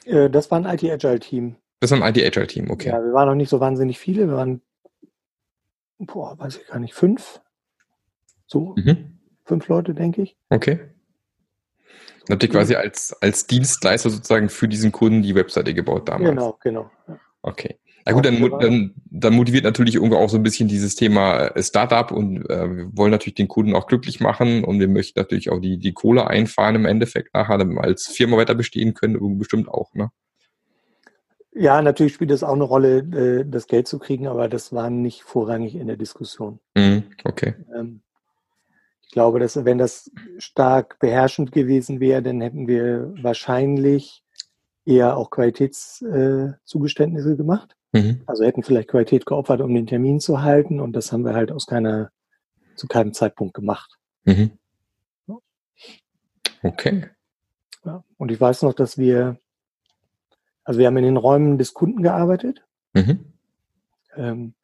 Äh, 0.05 0.31
das 0.31 0.51
war 0.51 0.59
ein 0.59 0.67
IT-Agile-Team. 0.67 1.57
Das 1.81 1.91
war 1.91 2.03
ein 2.03 2.15
IT-Agile-Team, 2.15 2.71
okay. 2.71 2.89
Ja, 2.89 3.03
wir 3.03 3.13
waren 3.13 3.29
noch 3.29 3.35
nicht 3.35 3.51
so 3.51 3.61
wahnsinnig 3.61 3.99
viele, 3.99 4.29
wir 4.29 4.37
waren, 4.37 4.63
boah, 5.99 6.39
weiß 6.39 6.59
ich 6.59 6.67
gar 6.67 6.79
nicht, 6.79 6.95
fünf. 6.95 7.41
So, 8.47 8.75
mhm. 8.77 9.19
fünf 9.45 9.69
Leute, 9.69 9.95
denke 9.95 10.23
ich. 10.23 10.37
Okay. 10.51 10.81
Dann 12.27 12.35
habt 12.35 12.43
ihr 12.43 12.49
quasi 12.49 12.75
als, 12.75 13.17
als 13.21 13.47
Dienstleister 13.47 14.11
sozusagen 14.11 14.49
für 14.49 14.69
diesen 14.69 14.91
Kunden 14.91 15.23
die 15.23 15.35
Webseite 15.35 15.75
gebaut 15.75 16.09
damals. 16.09 16.31
Genau, 16.31 16.59
genau. 16.61 16.91
Okay. 17.43 17.79
Na 18.07 18.13
gut, 18.13 18.25
dann, 18.25 18.41
dann, 18.61 18.95
dann 19.11 19.35
motiviert 19.35 19.65
natürlich 19.65 19.97
irgendwo 19.97 20.17
auch 20.17 20.31
so 20.31 20.37
ein 20.37 20.45
bisschen 20.45 20.69
dieses 20.69 20.95
Thema 20.95 21.49
äh, 21.49 21.63
Startup 21.63 22.13
und 22.13 22.49
äh, 22.49 22.77
wir 22.77 22.97
wollen 22.97 23.11
natürlich 23.11 23.35
den 23.35 23.49
Kunden 23.49 23.75
auch 23.75 23.89
glücklich 23.89 24.21
machen 24.21 24.63
und 24.63 24.79
wir 24.79 24.87
möchten 24.87 25.19
natürlich 25.19 25.51
auch 25.51 25.59
die, 25.59 25.77
die 25.77 25.93
Kohle 25.93 26.29
einfahren 26.29 26.77
im 26.77 26.85
Endeffekt 26.85 27.35
nachher, 27.35 27.59
damit 27.59 27.77
wir 27.77 27.83
als 27.83 28.07
Firma 28.07 28.37
weiter 28.37 28.55
bestehen 28.55 28.95
können, 28.95 29.39
bestimmt 29.39 29.69
auch, 29.69 29.93
ne? 29.95 30.13
Ja, 31.59 31.81
natürlich 31.83 32.15
spielt 32.15 32.31
es 32.31 32.45
auch 32.45 32.53
eine 32.53 32.65
Rolle, 32.65 32.99
äh, 32.99 33.45
das 33.45 33.67
Geld 33.67 33.89
zu 33.89 33.99
kriegen, 33.99 34.29
aber 34.29 34.49
das 34.49 34.73
war 34.73 34.91
nicht 34.91 35.23
vorrangig 35.23 35.75
in 35.75 35.89
der 35.89 35.97
Diskussion. 35.97 36.61
Mm, 36.77 36.99
okay. 37.25 37.55
Ähm, 37.75 38.03
ich 39.01 39.11
glaube, 39.11 39.41
dass 39.41 39.65
wenn 39.65 39.79
das 39.79 40.13
stark 40.39 41.01
beherrschend 41.01 41.51
gewesen 41.53 41.99
wäre, 41.99 42.23
dann 42.23 42.41
hätten 42.41 42.69
wir 42.69 43.13
wahrscheinlich 43.21 44.23
eher 44.85 45.17
auch 45.17 45.31
Qualitätszugeständnisse 45.31 47.33
äh, 47.33 47.37
gemacht. 47.37 47.77
Mhm. 47.97 48.21
Also 48.27 48.45
hätten 48.45 48.63
vielleicht 48.63 48.89
Qualität 48.89 49.27
geopfert, 49.27 49.61
um 49.61 49.75
den 49.75 49.87
Termin 49.87 50.21
zu 50.21 50.43
halten. 50.43 50.81
Und 50.81 50.93
das 50.93 51.13
haben 51.13 51.25
wir 51.25 51.35
halt 51.35 51.51
aus 51.51 51.67
keiner, 51.67 52.11
zu 52.77 52.87
keinem 52.87 53.13
Zeitpunkt 53.13 53.55
gemacht. 53.55 53.99
Mhm. 54.25 54.53
Okay. 56.63 57.07
Ja, 57.85 58.03
und 58.17 58.33
ich 58.33 58.41
weiß 58.41 58.63
noch, 58.63 58.75
dass 58.75 58.99
wir, 58.99 59.39
also 60.65 60.81
wir 60.81 60.87
haben 60.87 60.97
in 60.97 61.05
den 61.05 61.17
Räumen 61.17 61.59
des 61.59 61.75
Kunden 61.75 62.03
gearbeitet. 62.03 62.65
Mhm. 62.95 63.33
Ähm, 64.17 64.55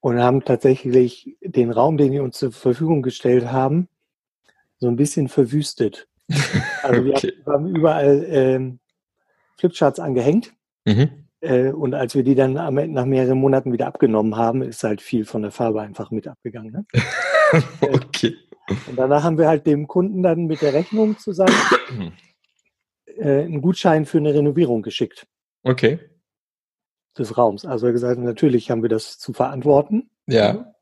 und 0.00 0.20
haben 0.20 0.44
tatsächlich 0.44 1.36
den 1.42 1.72
Raum, 1.72 1.96
den 1.96 2.12
die 2.12 2.20
uns 2.20 2.38
zur 2.38 2.52
Verfügung 2.52 3.02
gestellt 3.02 3.50
haben, 3.50 3.88
so 4.78 4.88
ein 4.88 4.96
bisschen 4.96 5.28
verwüstet. 5.28 6.08
Also 6.82 7.00
okay. 7.00 7.32
wir 7.44 7.52
haben 7.52 7.74
überall 7.74 8.24
ähm, 8.28 8.78
Flipcharts 9.58 9.98
angehängt, 9.98 10.52
mhm. 10.84 11.25
Äh, 11.46 11.70
und 11.70 11.94
als 11.94 12.14
wir 12.14 12.24
die 12.24 12.34
dann 12.34 12.54
nach 12.54 13.04
mehreren 13.04 13.38
Monaten 13.38 13.72
wieder 13.72 13.86
abgenommen 13.86 14.36
haben, 14.36 14.62
ist 14.62 14.82
halt 14.82 15.00
viel 15.00 15.24
von 15.24 15.42
der 15.42 15.52
Farbe 15.52 15.80
einfach 15.80 16.10
mit 16.10 16.26
abgegangen. 16.26 16.72
Ne? 16.72 16.86
okay. 17.80 18.34
Und 18.88 18.96
danach 18.96 19.22
haben 19.22 19.38
wir 19.38 19.46
halt 19.46 19.66
dem 19.66 19.86
Kunden 19.86 20.22
dann 20.22 20.46
mit 20.46 20.60
der 20.60 20.74
Rechnung 20.74 21.18
zusammen 21.18 21.54
äh, 23.06 23.44
einen 23.44 23.62
Gutschein 23.62 24.06
für 24.06 24.18
eine 24.18 24.34
Renovierung 24.34 24.82
geschickt. 24.82 25.26
Okay. 25.62 26.00
Des 27.16 27.38
Raums. 27.38 27.64
Also 27.64 27.90
gesagt, 27.92 28.18
natürlich 28.18 28.70
haben 28.70 28.82
wir 28.82 28.90
das 28.90 29.18
zu 29.18 29.32
verantworten. 29.32 30.10
Ja. 30.26 30.74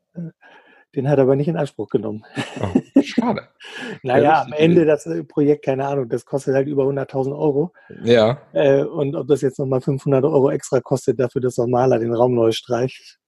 Den 0.95 1.09
hat 1.09 1.17
er 1.17 1.23
aber 1.23 1.35
nicht 1.35 1.47
in 1.47 1.57
Anspruch 1.57 1.89
genommen. 1.89 2.23
Oh, 2.61 3.01
schade. 3.01 3.49
naja, 4.03 4.23
ja, 4.23 4.41
am 4.43 4.53
Ende 4.53 4.85
das 4.85 5.07
Projekt, 5.27 5.65
keine 5.65 5.85
Ahnung, 5.85 6.07
das 6.07 6.25
kostet 6.25 6.55
halt 6.55 6.67
über 6.67 6.83
100.000 6.83 7.37
Euro. 7.37 7.73
Ja. 8.03 8.41
Äh, 8.53 8.83
und 8.83 9.15
ob 9.15 9.27
das 9.27 9.41
jetzt 9.41 9.59
nochmal 9.59 9.81
500 9.81 10.23
Euro 10.23 10.49
extra 10.51 10.79
kostet 10.79 11.19
dafür, 11.19 11.41
dass 11.41 11.55
der 11.55 11.67
Maler 11.67 11.99
den 11.99 12.13
Raum 12.13 12.35
neu 12.35 12.51
streicht. 12.51 13.19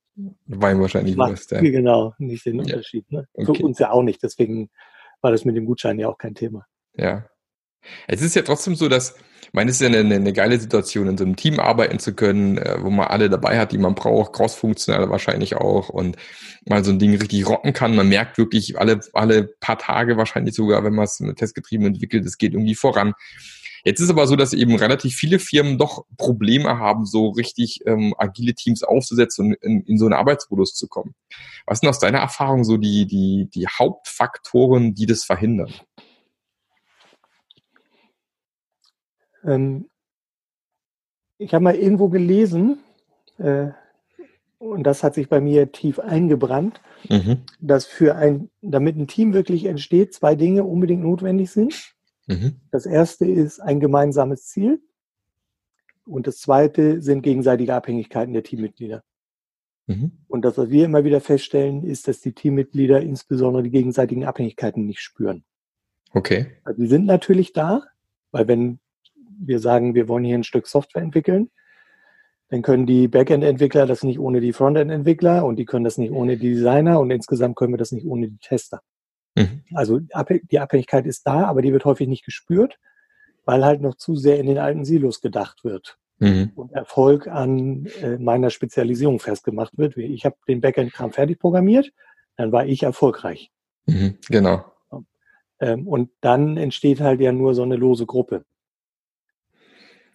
War 0.47 0.71
ihm 0.71 0.81
wahrscheinlich 0.81 1.15
bewusst, 1.15 1.51
ja. 1.51 1.61
Genau, 1.61 2.13
nicht 2.17 2.45
den 2.45 2.59
Unterschied. 2.59 3.11
Ne? 3.11 3.27
Okay. 3.33 3.53
Für 3.53 3.65
uns 3.65 3.79
ja 3.79 3.91
auch 3.91 4.01
nicht, 4.01 4.23
deswegen 4.23 4.69
war 5.21 5.31
das 5.31 5.45
mit 5.45 5.55
dem 5.55 5.65
Gutschein 5.65 5.99
ja 5.99 6.07
auch 6.07 6.17
kein 6.17 6.33
Thema. 6.33 6.65
Ja. 6.95 7.25
Es 8.07 8.21
ist 8.21 8.35
ja 8.35 8.41
trotzdem 8.41 8.75
so, 8.75 8.89
dass, 8.89 9.15
ich 9.41 9.53
meine, 9.53 9.69
es 9.71 9.79
ist 9.79 9.81
ja 9.81 9.99
eine, 9.99 10.15
eine 10.15 10.33
geile 10.33 10.59
Situation, 10.59 11.07
in 11.07 11.17
so 11.17 11.23
einem 11.23 11.35
Team 11.35 11.59
arbeiten 11.59 11.99
zu 11.99 12.13
können, 12.13 12.57
äh, 12.57 12.77
wo 12.81 12.89
man 12.89 13.07
alle 13.07 13.29
dabei 13.29 13.59
hat, 13.59 13.71
die 13.71 13.77
man 13.77 13.95
braucht, 13.95 14.33
crossfunktional 14.33 15.09
wahrscheinlich 15.09 15.55
auch 15.55 15.89
und 15.89 16.17
mal 16.65 16.83
so 16.83 16.91
ein 16.91 16.99
Ding 16.99 17.15
richtig 17.15 17.47
rocken 17.47 17.73
kann. 17.73 17.95
Man 17.95 18.09
merkt 18.09 18.37
wirklich 18.37 18.79
alle, 18.79 18.99
alle 19.13 19.49
paar 19.59 19.77
Tage 19.77 20.17
wahrscheinlich 20.17 20.55
sogar, 20.55 20.83
wenn 20.83 20.93
man 20.95 21.05
es 21.05 21.23
testgetrieben 21.35 21.87
entwickelt, 21.87 22.25
es 22.25 22.37
geht 22.37 22.53
irgendwie 22.53 22.75
voran. 22.75 23.13
Jetzt 23.87 24.01
ist 24.01 24.09
aber 24.09 24.27
so, 24.27 24.35
dass 24.35 24.51
eben 24.51 24.75
relativ 24.75 25.15
viele 25.15 25.39
Firmen 25.39 25.77
doch 25.77 26.03
Probleme 26.17 26.77
haben, 26.77 27.05
so 27.05 27.29
richtig 27.29 27.79
ähm, 27.85 28.13
agile 28.17 28.53
Teams 28.53 28.83
aufzusetzen 28.83 29.45
und 29.45 29.53
in, 29.63 29.81
in 29.83 29.97
so 29.97 30.05
einen 30.05 30.13
Arbeitsmodus 30.13 30.73
zu 30.73 30.89
kommen. 30.89 31.15
Was 31.65 31.79
sind 31.79 31.87
aus 31.87 31.99
deiner 31.99 32.19
Erfahrung 32.19 32.65
so 32.65 32.75
die, 32.75 33.05
die, 33.05 33.49
die 33.53 33.65
Hauptfaktoren, 33.67 34.93
die 34.93 35.05
das 35.05 35.23
verhindern? 35.23 35.73
Ähm, 39.47 39.89
ich 41.39 41.53
habe 41.53 41.63
mal 41.63 41.75
irgendwo 41.75 42.09
gelesen, 42.09 42.79
äh, 43.37 43.69
und 44.59 44.83
das 44.83 45.03
hat 45.03 45.13
sich 45.13 45.29
bei 45.29 45.39
mir 45.39 45.71
tief 45.71 45.99
eingebrannt, 45.99 46.81
mhm. 47.09 47.41
dass 47.59 47.85
für 47.85 48.15
ein, 48.15 48.49
damit 48.61 48.97
ein 48.97 49.07
Team 49.07 49.33
wirklich 49.33 49.65
entsteht, 49.65 50.13
zwei 50.13 50.35
Dinge 50.35 50.63
unbedingt 50.63 51.03
notwendig 51.03 51.51
sind. 51.51 51.93
Mhm. 52.25 52.55
Das 52.71 52.85
erste 52.85 53.25
ist 53.25 53.59
ein 53.59 53.79
gemeinsames 53.79 54.47
Ziel. 54.47 54.81
Und 56.05 56.25
das 56.25 56.39
zweite 56.39 57.01
sind 57.01 57.21
gegenseitige 57.21 57.73
Abhängigkeiten 57.73 58.33
der 58.33 58.43
Teammitglieder. 58.43 59.03
Mhm. 59.85 60.11
Und 60.27 60.43
das, 60.43 60.57
was 60.57 60.69
wir 60.69 60.85
immer 60.85 61.03
wieder 61.03 61.21
feststellen, 61.21 61.83
ist, 61.83 62.07
dass 62.07 62.21
die 62.21 62.33
Teammitglieder 62.33 63.01
insbesondere 63.01 63.63
die 63.63 63.71
gegenseitigen 63.71 64.25
Abhängigkeiten 64.25 64.85
nicht 64.85 65.01
spüren. 65.01 65.43
Okay. 66.13 66.47
Also 66.63 66.81
die 66.81 66.87
sind 66.87 67.05
natürlich 67.05 67.53
da, 67.53 67.83
weil 68.31 68.47
wenn 68.47 68.79
wir 69.39 69.59
sagen, 69.59 69.95
wir 69.95 70.07
wollen 70.07 70.23
hier 70.23 70.37
ein 70.37 70.43
Stück 70.43 70.67
Software 70.67 71.01
entwickeln, 71.01 71.49
dann 72.49 72.61
können 72.61 72.85
die 72.85 73.07
Backend-Entwickler 73.07 73.85
das 73.85 74.03
nicht 74.03 74.19
ohne 74.19 74.39
die 74.39 74.53
Frontend-Entwickler 74.53 75.45
und 75.45 75.57
die 75.57 75.65
können 75.65 75.83
das 75.83 75.97
nicht 75.97 76.11
ohne 76.11 76.37
die 76.37 76.53
Designer 76.53 76.99
und 76.99 77.11
insgesamt 77.11 77.55
können 77.55 77.73
wir 77.73 77.77
das 77.77 77.91
nicht 77.91 78.05
ohne 78.05 78.29
die 78.29 78.37
Tester. 78.37 78.81
Mhm. 79.35 79.63
Also 79.73 79.99
die 79.99 80.59
Abhängigkeit 80.59 81.05
ist 81.05 81.27
da, 81.27 81.45
aber 81.45 81.61
die 81.61 81.73
wird 81.73 81.85
häufig 81.85 82.07
nicht 82.07 82.25
gespürt, 82.25 82.79
weil 83.45 83.65
halt 83.65 83.81
noch 83.81 83.95
zu 83.95 84.15
sehr 84.15 84.39
in 84.39 84.47
den 84.47 84.57
alten 84.57 84.85
Silos 84.85 85.21
gedacht 85.21 85.63
wird 85.63 85.97
mhm. 86.19 86.51
und 86.55 86.71
Erfolg 86.71 87.27
an 87.27 87.85
äh, 88.01 88.17
meiner 88.17 88.49
Spezialisierung 88.49 89.19
festgemacht 89.19 89.77
wird. 89.77 89.97
Ich 89.97 90.25
habe 90.25 90.37
den 90.47 90.61
Backend-Kram 90.61 91.11
fertig 91.11 91.39
programmiert, 91.39 91.91
dann 92.37 92.51
war 92.51 92.65
ich 92.65 92.83
erfolgreich. 92.83 93.51
Mhm. 93.85 94.17
Genau. 94.29 94.65
Ähm, 95.59 95.87
und 95.87 96.11
dann 96.21 96.57
entsteht 96.57 97.01
halt 97.01 97.19
ja 97.19 97.31
nur 97.31 97.55
so 97.55 97.63
eine 97.63 97.75
lose 97.75 98.05
Gruppe. 98.05 98.45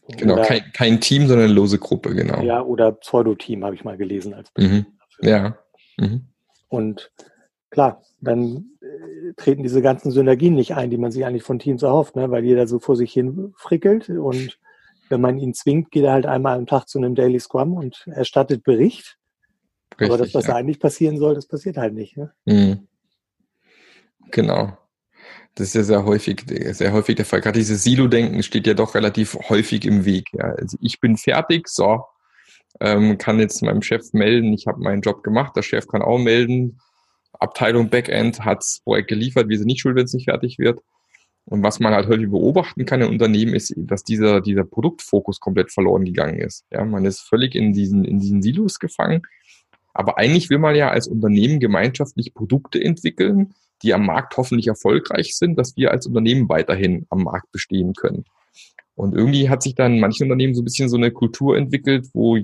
Genau, 0.09 0.35
oder, 0.35 0.42
kein, 0.42 0.73
kein, 0.73 1.00
Team, 1.00 1.26
sondern 1.26 1.47
eine 1.47 1.54
lose 1.54 1.78
Gruppe, 1.78 2.14
genau. 2.14 2.42
Ja, 2.42 2.62
oder 2.62 2.92
Pseudo-Team 2.92 3.64
habe 3.64 3.75
ich 3.75 3.85
mal 3.85 3.97
gelesen 3.97 4.35
als 4.35 4.50
mhm. 4.56 4.87
Ja. 5.21 5.56
Mhm. 5.97 6.23
Und 6.68 7.12
klar, 7.71 8.02
dann 8.21 8.71
äh, 8.80 9.32
treten 9.37 9.62
diese 9.62 9.80
ganzen 9.80 10.11
Synergien 10.11 10.54
nicht 10.54 10.75
ein, 10.75 10.90
die 10.90 10.99
man 10.99 11.12
sich 11.12 11.25
eigentlich 11.25 11.44
von 11.44 11.59
Teams 11.59 11.82
erhofft, 11.82 12.16
ne? 12.16 12.30
weil 12.30 12.44
jeder 12.44 12.66
so 12.66 12.80
vor 12.80 12.97
sich 12.97 13.12
hin 13.12 13.54
frickelt 13.56 14.09
und 14.09 14.59
wenn 15.09 15.21
man 15.21 15.38
ihn 15.38 15.54
zwingt, 15.54 15.90
geht 15.90 16.04
er 16.04 16.12
halt 16.12 16.26
einmal 16.26 16.56
am 16.56 16.66
Tag 16.66 16.88
zu 16.88 16.99
einem 16.99 17.14
Daily 17.14 17.38
Scrum 17.38 17.75
und 17.75 18.06
erstattet 18.06 18.64
Bericht. 18.64 19.18
Richtig, 19.92 20.09
Aber 20.09 20.16
das, 20.16 20.35
was 20.35 20.47
ja. 20.47 20.54
eigentlich 20.54 20.80
passieren 20.80 21.18
soll, 21.18 21.35
das 21.35 21.47
passiert 21.47 21.76
halt 21.76 21.92
nicht. 21.92 22.16
Ne? 22.16 22.32
Mhm. 22.47 22.88
Genau. 24.30 24.78
Das 25.54 25.68
ist 25.68 25.75
ja 25.75 25.82
sehr 25.82 26.04
häufig, 26.04 26.44
sehr 26.47 26.92
häufig 26.92 27.16
der 27.16 27.26
Fall. 27.26 27.42
Gerade 27.42 27.59
dieses 27.59 27.82
Silo-Denken 27.85 28.42
steht 28.42 28.66
ja 28.66 28.75
doch 28.75 28.94
relativ 28.94 29.37
häufig 29.49 29.85
im 29.85 30.04
Weg. 30.04 30.28
Ja. 30.32 30.54
Also 30.59 30.78
ich 30.80 30.99
bin 30.99 31.16
fertig, 31.16 31.68
so, 31.68 32.04
ähm, 32.80 33.18
kann 33.18 33.38
jetzt 33.38 33.62
meinem 33.62 33.82
Chef 33.82 34.12
melden, 34.12 34.52
ich 34.52 34.66
habe 34.66 34.80
meinen 34.80 35.02
Job 35.02 35.23
gemacht, 35.23 35.54
der 35.54 35.62
Chef 35.62 35.87
kann 35.87 36.02
auch 36.02 36.18
melden. 36.18 36.80
Abteilung 37.32 37.90
Backend 37.90 38.44
hat 38.44 38.59
das 38.59 38.80
Projekt 38.85 39.09
geliefert, 39.09 39.49
wir 39.49 39.59
sind 39.59 39.66
nicht 39.66 39.80
schuld, 39.80 39.97
wenn 39.97 40.04
es 40.04 40.14
nicht 40.14 40.25
fertig 40.25 40.59
wird. 40.59 40.80
Und 41.44 41.62
was 41.62 41.80
man 41.80 41.92
halt 41.92 42.06
häufig 42.06 42.30
beobachten 42.30 42.87
kann 42.87 43.00
in 43.02 43.09
Unternehmen 43.09 43.54
ist, 43.54 43.75
dass 43.76 44.04
dieser, 44.04 44.40
dieser 44.40 44.64
Produktfokus 44.64 45.40
komplett 45.40 45.73
verloren 45.73 46.04
gegangen 46.04 46.38
ist. 46.38 46.64
Ja, 46.71 46.85
man 46.85 47.04
ist 47.04 47.21
völlig 47.21 47.56
in 47.56 47.73
diesen, 47.73 48.04
in 48.04 48.21
diesen 48.21 48.42
Silos 48.42 48.78
gefangen. 48.78 49.23
Aber 49.92 50.18
eigentlich 50.18 50.50
will 50.50 50.59
man 50.59 50.76
ja 50.76 50.90
als 50.90 51.09
Unternehmen 51.09 51.59
gemeinschaftlich 51.59 52.32
Produkte 52.32 52.82
entwickeln, 52.82 53.54
die 53.83 53.95
am 53.95 54.07
Markt 54.07 54.37
hoffentlich 54.37 54.69
erfolgreich 54.69 55.37
sind, 55.37 55.57
dass 55.59 55.77
wir 55.77 55.91
als 55.91 56.07
Unternehmen 56.07 56.49
weiterhin 56.49 57.07
am 57.11 57.25
Markt 57.25 57.51
bestehen 57.53 57.95
können. 57.95 58.25
Und 58.95 59.15
irgendwie 59.15 59.49
hat 59.49 59.62
sich 59.62 59.75
dann 59.75 59.95
in 59.95 60.01
manchen 60.01 60.25
Unternehmen 60.25 60.55
so 60.55 60.61
ein 60.61 60.65
bisschen 60.65 60.89
so 60.89 60.97
eine 60.97 61.11
Kultur 61.11 61.57
entwickelt, 61.57 62.09
wo 62.12 62.37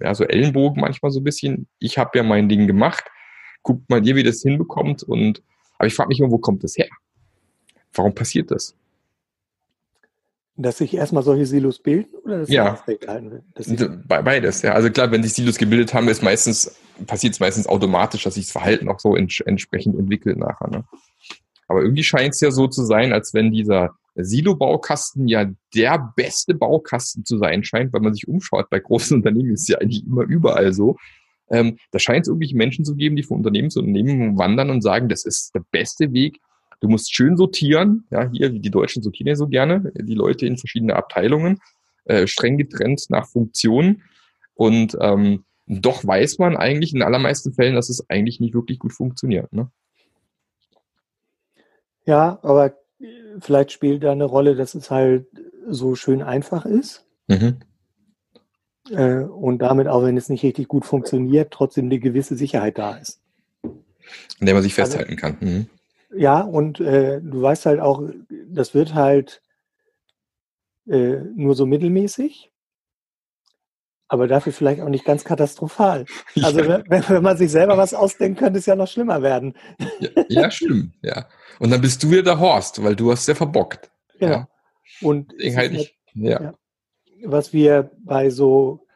ja, 0.00 0.14
so 0.14 0.24
Ellenbogen 0.24 0.80
manchmal 0.80 1.10
so 1.10 1.20
ein 1.20 1.24
bisschen, 1.24 1.66
ich 1.78 1.98
habe 1.98 2.18
ja 2.18 2.22
mein 2.22 2.48
Ding 2.48 2.66
gemacht, 2.66 3.04
guckt 3.62 3.88
mal 3.88 4.06
ihr, 4.06 4.14
wie 4.14 4.22
das 4.22 4.42
hinbekommt. 4.42 5.02
Und 5.02 5.42
aber 5.78 5.88
ich 5.88 5.94
frage 5.94 6.08
mich 6.08 6.20
immer, 6.20 6.30
wo 6.30 6.38
kommt 6.38 6.62
das 6.64 6.76
her? 6.76 6.88
Warum 7.92 8.14
passiert 8.14 8.50
das? 8.50 8.76
Dass 10.58 10.78
sich 10.78 10.94
erstmal 10.94 11.22
solche 11.22 11.44
Silos 11.44 11.78
bilden 11.78 12.14
oder 12.24 12.40
dass 12.40 12.48
ja. 12.48 12.78
das 13.54 13.66
Beides, 14.08 14.62
ja. 14.62 14.72
Also 14.72 14.90
klar, 14.90 15.10
wenn 15.10 15.22
sich 15.22 15.34
Silos 15.34 15.58
gebildet 15.58 15.92
haben, 15.92 16.08
ist 16.08 16.22
meistens, 16.22 16.74
passiert 17.06 17.34
es 17.34 17.40
meistens 17.40 17.66
automatisch, 17.66 18.24
dass 18.24 18.34
sich 18.34 18.46
das 18.46 18.52
Verhalten 18.52 18.88
auch 18.88 18.98
so 18.98 19.16
ents 19.16 19.40
entsprechend 19.40 19.98
entwickelt 19.98 20.38
nachher. 20.38 20.68
Ne? 20.70 20.84
Aber 21.68 21.82
irgendwie 21.82 22.04
scheint 22.04 22.34
es 22.34 22.40
ja 22.40 22.50
so 22.50 22.68
zu 22.68 22.84
sein, 22.84 23.12
als 23.12 23.34
wenn 23.34 23.52
dieser 23.52 23.94
Silo-Baukasten 24.14 25.28
ja 25.28 25.50
der 25.74 26.12
beste 26.16 26.54
Baukasten 26.54 27.24
zu 27.24 27.38
sein 27.38 27.64
scheint, 27.64 27.92
weil 27.92 28.00
man 28.00 28.14
sich 28.14 28.28
umschaut. 28.28 28.70
Bei 28.70 28.78
großen 28.78 29.16
Unternehmen 29.18 29.52
ist 29.52 29.62
es 29.62 29.68
ja 29.68 29.78
eigentlich 29.78 30.06
immer 30.06 30.22
überall 30.22 30.72
so. 30.72 30.96
Ähm, 31.48 31.76
da 31.92 31.98
scheint 31.98 32.22
es 32.22 32.28
irgendwelche 32.28 32.56
Menschen 32.56 32.84
zu 32.84 32.96
geben, 32.96 33.14
die 33.14 33.22
von 33.22 33.38
Unternehmen 33.38 33.70
zu 33.70 33.80
Unternehmen 33.80 34.36
wandern 34.38 34.70
und 34.70 34.82
sagen, 34.82 35.08
das 35.08 35.24
ist 35.24 35.54
der 35.54 35.64
beste 35.70 36.12
Weg, 36.12 36.40
Du 36.80 36.88
musst 36.88 37.14
schön 37.14 37.36
sortieren. 37.36 38.06
Ja, 38.10 38.30
hier, 38.30 38.50
die 38.50 38.70
Deutschen 38.70 39.02
sortieren 39.02 39.28
ja 39.28 39.36
so 39.36 39.48
gerne, 39.48 39.92
die 39.94 40.14
Leute 40.14 40.46
in 40.46 40.56
verschiedene 40.56 40.96
Abteilungen, 40.96 41.60
äh, 42.04 42.26
streng 42.26 42.58
getrennt 42.58 43.06
nach 43.08 43.26
Funktionen. 43.26 44.02
Und 44.54 44.96
ähm, 45.00 45.44
doch 45.66 46.06
weiß 46.06 46.38
man 46.38 46.56
eigentlich 46.56 46.94
in 46.94 47.02
allermeisten 47.02 47.52
Fällen, 47.52 47.74
dass 47.74 47.88
es 47.88 48.08
eigentlich 48.08 48.40
nicht 48.40 48.54
wirklich 48.54 48.78
gut 48.78 48.92
funktioniert. 48.92 49.52
Ne? 49.52 49.70
Ja, 52.04 52.38
aber 52.42 52.76
vielleicht 53.40 53.72
spielt 53.72 54.04
da 54.04 54.12
eine 54.12 54.24
Rolle, 54.24 54.54
dass 54.54 54.74
es 54.74 54.90
halt 54.90 55.26
so 55.68 55.94
schön 55.94 56.22
einfach 56.22 56.64
ist. 56.64 57.04
Mhm. 57.26 57.56
Äh, 58.90 59.24
und 59.24 59.58
damit, 59.58 59.88
auch 59.88 60.04
wenn 60.04 60.16
es 60.16 60.28
nicht 60.28 60.44
richtig 60.44 60.68
gut 60.68 60.84
funktioniert, 60.84 61.50
trotzdem 61.50 61.86
eine 61.86 61.98
gewisse 61.98 62.36
Sicherheit 62.36 62.78
da 62.78 62.96
ist. 62.96 63.20
An 63.62 64.46
der 64.46 64.54
man 64.54 64.62
sich 64.62 64.78
also 64.78 64.92
festhalten 64.92 65.20
also, 65.20 65.20
kann. 65.20 65.36
Mhm. 65.40 65.66
Ja, 66.16 66.40
und 66.40 66.80
äh, 66.80 67.20
du 67.20 67.42
weißt 67.42 67.66
halt 67.66 67.80
auch, 67.80 68.02
das 68.48 68.74
wird 68.74 68.94
halt 68.94 69.42
äh, 70.86 71.16
nur 71.34 71.54
so 71.54 71.66
mittelmäßig, 71.66 72.50
aber 74.08 74.28
dafür 74.28 74.52
vielleicht 74.52 74.80
auch 74.80 74.88
nicht 74.88 75.04
ganz 75.04 75.24
katastrophal. 75.24 76.06
Also 76.42 76.60
ja. 76.60 76.82
wenn, 76.88 77.08
wenn, 77.08 77.22
man 77.22 77.36
sich 77.36 77.50
selber 77.50 77.76
was 77.76 77.94
ausdenkt, 77.94 78.38
könnte 78.38 78.58
es 78.58 78.66
ja 78.66 78.76
noch 78.76 78.88
schlimmer 78.88 79.22
werden. 79.22 79.54
Ja, 80.00 80.10
ja 80.28 80.50
stimmt, 80.50 80.94
ja. 81.02 81.28
Und 81.58 81.70
dann 81.70 81.80
bist 81.80 82.02
du 82.02 82.10
wieder 82.10 82.22
der 82.22 82.40
Horst, 82.40 82.82
weil 82.82 82.96
du 82.96 83.10
hast 83.10 83.26
ja 83.26 83.34
verbockt. 83.34 83.90
Genau. 84.18 84.32
Ja. 84.32 84.48
Und 85.02 85.32
halt 85.54 85.72
nicht, 85.72 85.96
ja. 86.14 86.42
ja. 86.42 86.54
was 87.24 87.52
wir 87.52 87.90
bei 87.98 88.30
so 88.30 88.86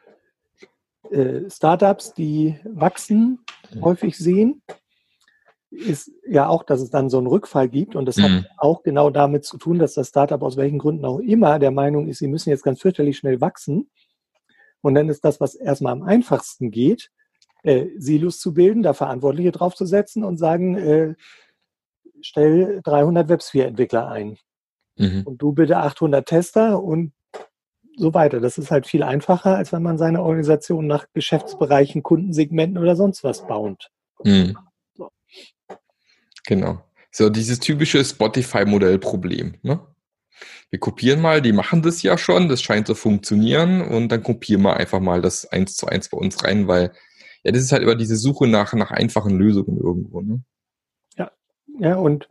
äh, 1.11 1.49
Startups, 1.49 2.13
die 2.13 2.57
wachsen, 2.63 3.43
häufig 3.81 4.17
sehen, 4.17 4.61
ist 5.71 6.11
ja 6.27 6.47
auch, 6.47 6.63
dass 6.63 6.81
es 6.81 6.89
dann 6.89 7.09
so 7.09 7.17
einen 7.17 7.27
Rückfall 7.27 7.69
gibt. 7.69 7.95
Und 7.95 8.05
das 8.05 8.17
mhm. 8.17 8.23
hat 8.23 8.45
auch 8.57 8.83
genau 8.83 9.09
damit 9.09 9.45
zu 9.45 9.57
tun, 9.57 9.79
dass 9.79 9.93
das 9.93 10.09
Startup 10.09 10.41
aus 10.41 10.57
welchen 10.57 10.79
Gründen 10.79 11.05
auch 11.05 11.19
immer 11.19 11.59
der 11.59 11.71
Meinung 11.71 12.07
ist, 12.07 12.19
sie 12.19 12.27
müssen 12.27 12.49
jetzt 12.49 12.63
ganz 12.63 12.81
fürchterlich 12.81 13.17
schnell 13.17 13.41
wachsen. 13.41 13.89
Und 14.81 14.95
dann 14.95 15.09
ist 15.09 15.23
das, 15.23 15.39
was 15.39 15.55
erstmal 15.55 15.93
am 15.93 16.03
einfachsten 16.03 16.71
geht, 16.71 17.09
äh, 17.63 17.87
Silos 17.97 18.39
zu 18.39 18.53
bilden, 18.53 18.83
da 18.83 18.93
Verantwortliche 18.93 19.51
draufzusetzen 19.51 20.23
und 20.23 20.37
sagen, 20.37 20.77
äh, 20.77 21.15
stell 22.21 22.81
300 22.83 23.29
WebSphere-Entwickler 23.29 24.09
ein. 24.09 24.37
Mhm. 24.97 25.23
Und 25.25 25.41
du 25.41 25.53
bitte 25.53 25.77
800 25.77 26.27
Tester 26.27 26.83
und 26.83 27.13
so 27.95 28.13
weiter. 28.13 28.39
Das 28.39 28.57
ist 28.57 28.71
halt 28.71 28.87
viel 28.87 29.03
einfacher, 29.03 29.55
als 29.55 29.71
wenn 29.71 29.83
man 29.83 29.97
seine 29.97 30.21
Organisation 30.23 30.87
nach 30.87 31.05
Geschäftsbereichen, 31.13 32.03
Kundensegmenten 32.03 32.77
oder 32.77 32.95
sonst 32.95 33.23
was 33.23 33.45
baut. 33.47 33.89
Mhm. 34.23 34.57
Genau. 36.45 36.83
So 37.11 37.29
dieses 37.29 37.59
typische 37.59 38.03
Spotify-Modell-Problem. 38.03 39.55
Ne? 39.63 39.79
Wir 40.69 40.79
kopieren 40.79 41.21
mal, 41.21 41.41
die 41.41 41.51
machen 41.51 41.81
das 41.81 42.01
ja 42.01 42.17
schon, 42.17 42.47
das 42.47 42.61
scheint 42.61 42.87
zu 42.87 42.95
funktionieren 42.95 43.81
und 43.81 44.09
dann 44.09 44.23
kopieren 44.23 44.61
wir 44.61 44.77
einfach 44.77 45.01
mal 45.01 45.21
das 45.21 45.45
eins 45.45 45.75
zu 45.75 45.87
eins 45.87 46.09
bei 46.09 46.17
uns 46.17 46.43
rein, 46.43 46.67
weil 46.67 46.93
ja, 47.43 47.51
das 47.51 47.61
ist 47.61 47.71
halt 47.71 47.83
immer 47.83 47.95
diese 47.95 48.15
Suche 48.15 48.47
nach, 48.47 48.73
nach 48.73 48.91
einfachen 48.91 49.37
Lösungen 49.37 49.77
irgendwo. 49.77 50.21
Ne? 50.21 50.41
Ja, 51.17 51.31
ja, 51.79 51.95
und, 51.95 52.29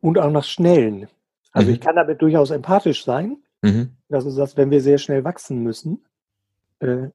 und 0.00 0.18
auch 0.18 0.30
nach 0.30 0.44
schnellen. 0.44 1.08
Also 1.52 1.68
mhm. 1.68 1.74
ich 1.74 1.80
kann 1.80 1.96
damit 1.96 2.22
durchaus 2.22 2.50
empathisch 2.50 3.04
sein, 3.04 3.38
mhm. 3.62 3.96
dass 4.08 4.24
du 4.24 4.30
sagst, 4.30 4.56
wenn 4.56 4.70
wir 4.70 4.80
sehr 4.80 4.98
schnell 4.98 5.24
wachsen 5.24 5.62
müssen, 5.62 6.04
äh, 6.80 7.08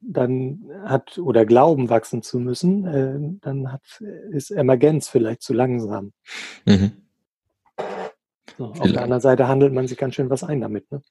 dann 0.00 0.70
hat 0.84 1.18
oder 1.18 1.44
glauben 1.44 1.90
wachsen 1.90 2.22
zu 2.22 2.38
müssen, 2.38 2.86
äh, 2.86 3.38
dann 3.40 3.72
hat 3.72 3.82
ist 4.30 4.50
Emergenz 4.50 5.08
vielleicht 5.08 5.42
zu 5.42 5.52
langsam. 5.52 6.12
Mhm. 6.64 6.92
So, 8.56 8.64
auf 8.66 8.90
der 8.90 9.02
anderen 9.02 9.20
Seite 9.20 9.46
handelt 9.46 9.72
man 9.72 9.86
sich 9.86 9.96
ganz 9.96 10.16
schön 10.16 10.30
was 10.30 10.42
ein 10.42 10.60
damit. 10.60 10.90
Ne? 10.90 11.02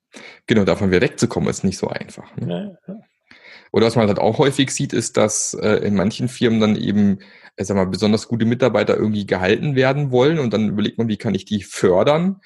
Genau, 0.48 0.65
davon 0.65 0.89
wieder 0.89 1.01
wegzukommen, 1.01 1.50
ist 1.50 1.63
nicht 1.63 1.77
so 1.77 1.88
einfach. 1.88 2.36
Ne? 2.36 2.77
Ja, 2.88 2.94
ja. 2.94 3.00
Oder 3.72 3.86
was 3.88 3.96
man 3.96 4.08
halt 4.08 4.20
auch 4.20 4.38
häufig 4.38 4.72
sieht, 4.72 4.94
ist, 4.94 5.17
dass 5.17 5.53
äh, 5.53 5.86
in 5.86 5.96
manchen 5.96 6.27
Firmen 6.27 6.60
dann 6.60 6.75
eben, 6.75 7.20
äh, 7.56 7.63
sag 7.63 7.75
mal, 7.75 7.88
besonders 7.88 8.27
gute 8.27 8.46
Mitarbeiter 8.46 8.96
irgendwie 8.96 9.25
gehalten 9.25 9.75
werden 9.75 10.12
wollen 10.12 10.39
und 10.39 10.53
dann 10.53 10.70
überlegt 10.70 10.98
man, 10.98 11.08
wie 11.08 11.17
kann 11.17 11.36
ich 11.36 11.46
die 11.46 11.63
fördern? 11.63 12.41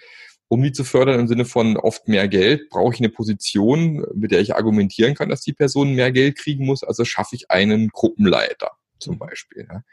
Um 0.51 0.61
die 0.61 0.73
zu 0.73 0.83
fördern 0.83 1.17
im 1.17 1.29
Sinne 1.29 1.45
von 1.45 1.77
oft 1.77 2.09
mehr 2.09 2.27
Geld, 2.27 2.69
brauche 2.69 2.93
ich 2.93 2.99
eine 2.99 3.07
Position, 3.07 4.05
mit 4.13 4.31
der 4.31 4.41
ich 4.41 4.53
argumentieren 4.53 5.15
kann, 5.15 5.29
dass 5.29 5.39
die 5.39 5.53
Person 5.53 5.93
mehr 5.93 6.11
Geld 6.11 6.37
kriegen 6.37 6.65
muss. 6.65 6.83
Also 6.83 7.05
schaffe 7.05 7.37
ich 7.37 7.49
einen 7.49 7.87
Gruppenleiter 7.87 8.71
zum 8.99 9.17
Beispiel. 9.17 9.65
Ja. 9.71 9.83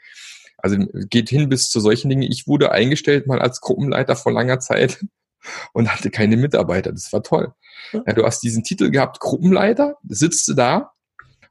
Also 0.57 0.75
geht 1.09 1.29
hin 1.29 1.47
bis 1.47 1.69
zu 1.69 1.79
solchen 1.79 2.09
Dingen. 2.09 2.23
Ich 2.23 2.45
wurde 2.45 2.73
eingestellt 2.73 3.25
mal 3.25 3.39
als 3.39 3.61
Gruppenleiter 3.61 4.17
vor 4.17 4.33
langer 4.33 4.59
Zeit 4.59 4.99
und 5.71 5.93
hatte 5.93 6.09
keine 6.09 6.35
Mitarbeiter. 6.35 6.91
Das 6.91 7.13
war 7.13 7.23
toll. 7.23 7.53
Ja, 7.93 8.11
du 8.11 8.25
hast 8.25 8.43
diesen 8.43 8.65
Titel 8.65 8.91
gehabt, 8.91 9.21
Gruppenleiter, 9.21 9.95
sitzt 10.09 10.45
du 10.49 10.55
da 10.55 10.91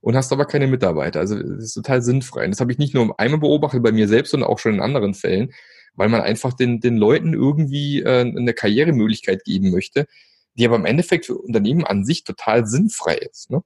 und 0.03 0.17
hast 0.17 0.35
aber 0.35 0.45
keine 0.45 0.67
Mitarbeiter. 0.67 1.21
Also 1.21 1.43
das 1.43 1.65
ist 1.65 1.73
total 1.73 2.03
sinnfrei. 2.03 2.45
Und 2.45 2.51
das 2.51 2.61
habe 2.61 2.73
ich 2.73 2.79
nicht 2.79 2.93
nur 2.93 3.19
einmal 3.19 3.41
beobachtet 3.41 3.83
bei 3.83 3.91
mir 3.91 4.07
selbst, 4.07 4.33
sondern 4.33 4.51
auch 4.51 4.59
schon 4.59 4.75
in 4.75 4.81
anderen 4.83 5.15
Fällen, 5.15 5.55
weil 5.99 6.09
man 6.09 6.21
einfach 6.21 6.53
den, 6.53 6.81
den 6.81 6.97
Leuten 6.97 7.35
irgendwie 7.35 8.01
äh, 8.01 8.21
eine 8.21 8.55
Karrieremöglichkeit 8.55 9.45
geben 9.45 9.71
möchte, 9.71 10.07
die 10.55 10.65
aber 10.67 10.77
im 10.77 10.87
Endeffekt 10.87 11.27
für 11.27 11.37
Unternehmen 11.37 11.85
an 11.85 12.05
sich 12.05 12.25
total 12.25 12.67
sinnfrei 12.67 13.17
ist. 13.17 13.51
Ne? 13.51 13.63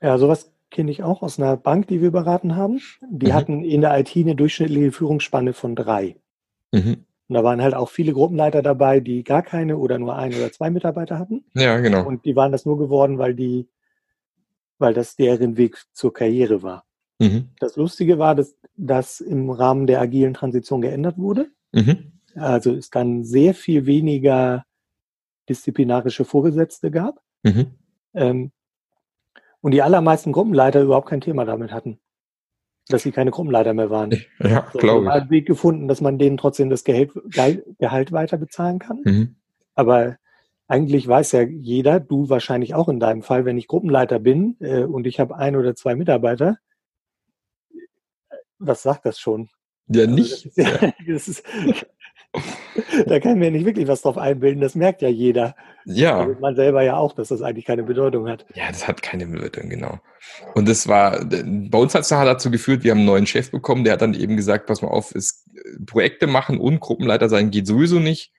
Ja, 0.00 0.18
sowas 0.18 0.50
kenne 0.70 0.90
ich 0.90 1.02
auch 1.02 1.22
aus 1.22 1.38
einer 1.38 1.56
Bank, 1.56 1.88
die 1.88 2.00
wir 2.00 2.10
beraten 2.10 2.56
haben. 2.56 2.80
Die 3.10 3.26
mhm. 3.26 3.34
hatten 3.34 3.64
in 3.64 3.82
der 3.82 3.98
IT 3.98 4.16
eine 4.16 4.34
durchschnittliche 4.34 4.92
Führungsspanne 4.92 5.52
von 5.52 5.76
drei. 5.76 6.16
Mhm. 6.72 7.04
Und 7.28 7.34
da 7.34 7.44
waren 7.44 7.62
halt 7.62 7.74
auch 7.74 7.90
viele 7.90 8.12
Gruppenleiter 8.12 8.62
dabei, 8.62 9.00
die 9.00 9.22
gar 9.22 9.42
keine 9.42 9.76
oder 9.76 9.98
nur 9.98 10.16
ein 10.16 10.34
oder 10.34 10.50
zwei 10.50 10.70
Mitarbeiter 10.70 11.18
hatten. 11.18 11.44
Ja, 11.54 11.78
genau. 11.78 12.04
Und 12.04 12.24
die 12.24 12.34
waren 12.34 12.50
das 12.50 12.64
nur 12.64 12.78
geworden, 12.78 13.18
weil 13.18 13.34
die 13.34 13.68
weil 14.80 14.94
das 14.94 15.14
deren 15.14 15.56
Weg 15.56 15.76
zur 15.92 16.12
Karriere 16.12 16.62
war. 16.62 16.84
Mhm. 17.20 17.50
Das 17.60 17.76
Lustige 17.76 18.18
war, 18.18 18.34
dass 18.34 18.56
das 18.76 19.20
im 19.20 19.50
Rahmen 19.50 19.86
der 19.86 20.00
agilen 20.00 20.34
Transition 20.34 20.80
geändert 20.80 21.18
wurde. 21.18 21.48
Mhm. 21.72 22.12
Also 22.34 22.74
es 22.74 22.90
dann 22.90 23.24
sehr 23.24 23.54
viel 23.54 23.86
weniger 23.86 24.64
disziplinarische 25.48 26.24
Vorgesetzte 26.24 26.90
gab. 26.90 27.20
Mhm. 27.42 27.66
Ähm, 28.14 28.52
und 29.60 29.72
die 29.72 29.82
allermeisten 29.82 30.32
Gruppenleiter 30.32 30.80
überhaupt 30.80 31.08
kein 31.08 31.20
Thema 31.20 31.44
damit 31.44 31.72
hatten, 31.72 31.98
dass 32.88 33.02
sie 33.02 33.12
keine 33.12 33.30
Gruppenleiter 33.30 33.74
mehr 33.74 33.90
waren. 33.90 34.10
Ja, 34.38 34.66
so, 34.72 34.78
glaube 34.78 35.04
ich. 35.04 35.10
einen 35.10 35.30
Weg 35.30 35.46
gefunden, 35.46 35.86
dass 35.86 36.00
man 36.00 36.18
denen 36.18 36.38
trotzdem 36.38 36.70
das 36.70 36.84
Gehalt, 36.84 37.12
Gehalt 37.78 38.12
weiter 38.12 38.38
bezahlen 38.38 38.78
kann. 38.78 39.02
Mhm. 39.04 39.36
Aber 39.74 40.16
eigentlich 40.68 41.06
weiß 41.06 41.32
ja 41.32 41.42
jeder, 41.42 42.00
du 42.00 42.30
wahrscheinlich 42.30 42.74
auch 42.74 42.88
in 42.88 43.00
deinem 43.00 43.22
Fall, 43.22 43.44
wenn 43.44 43.58
ich 43.58 43.66
Gruppenleiter 43.68 44.18
bin 44.18 44.56
äh, 44.60 44.84
und 44.84 45.06
ich 45.06 45.20
habe 45.20 45.36
ein 45.36 45.56
oder 45.56 45.74
zwei 45.74 45.94
Mitarbeiter, 45.94 46.58
was 48.60 48.82
sagt 48.82 49.06
das 49.06 49.18
schon? 49.18 49.48
Ja, 49.88 50.06
nicht. 50.06 50.50
Also 50.56 50.78
das 51.06 51.28
ist, 51.28 51.44
ja, 51.48 51.74
ist, 51.74 51.86
da 53.06 53.18
kann 53.18 53.38
mir 53.38 53.50
nicht 53.50 53.66
wirklich 53.66 53.88
was 53.88 54.02
drauf 54.02 54.16
einbilden, 54.16 54.60
das 54.60 54.76
merkt 54.76 55.02
ja 55.02 55.08
jeder. 55.08 55.56
Ja. 55.84 56.20
Also 56.20 56.40
man 56.40 56.54
selber 56.54 56.82
ja 56.82 56.96
auch, 56.96 57.12
dass 57.12 57.28
das 57.28 57.42
eigentlich 57.42 57.64
keine 57.64 57.82
Bedeutung 57.82 58.28
hat. 58.28 58.46
Ja, 58.54 58.68
das 58.68 58.86
hat 58.86 59.02
keine 59.02 59.26
Bedeutung, 59.26 59.68
genau. 59.68 59.98
Und 60.54 60.68
das 60.68 60.86
war, 60.86 61.24
bei 61.24 61.78
uns 61.78 61.94
hat 61.94 62.02
es 62.02 62.08
dazu 62.08 62.50
geführt, 62.50 62.84
wir 62.84 62.92
haben 62.92 62.98
einen 62.98 63.06
neuen 63.06 63.26
Chef 63.26 63.50
bekommen, 63.50 63.82
der 63.82 63.94
hat 63.94 64.02
dann 64.02 64.14
eben 64.14 64.36
gesagt, 64.36 64.66
pass 64.66 64.82
mal 64.82 64.88
auf, 64.88 65.12
ist, 65.12 65.48
Projekte 65.86 66.26
machen 66.28 66.58
und 66.60 66.78
Gruppenleiter 66.78 67.28
sein 67.28 67.50
geht 67.50 67.66
sowieso 67.66 67.98
nicht 67.98 68.32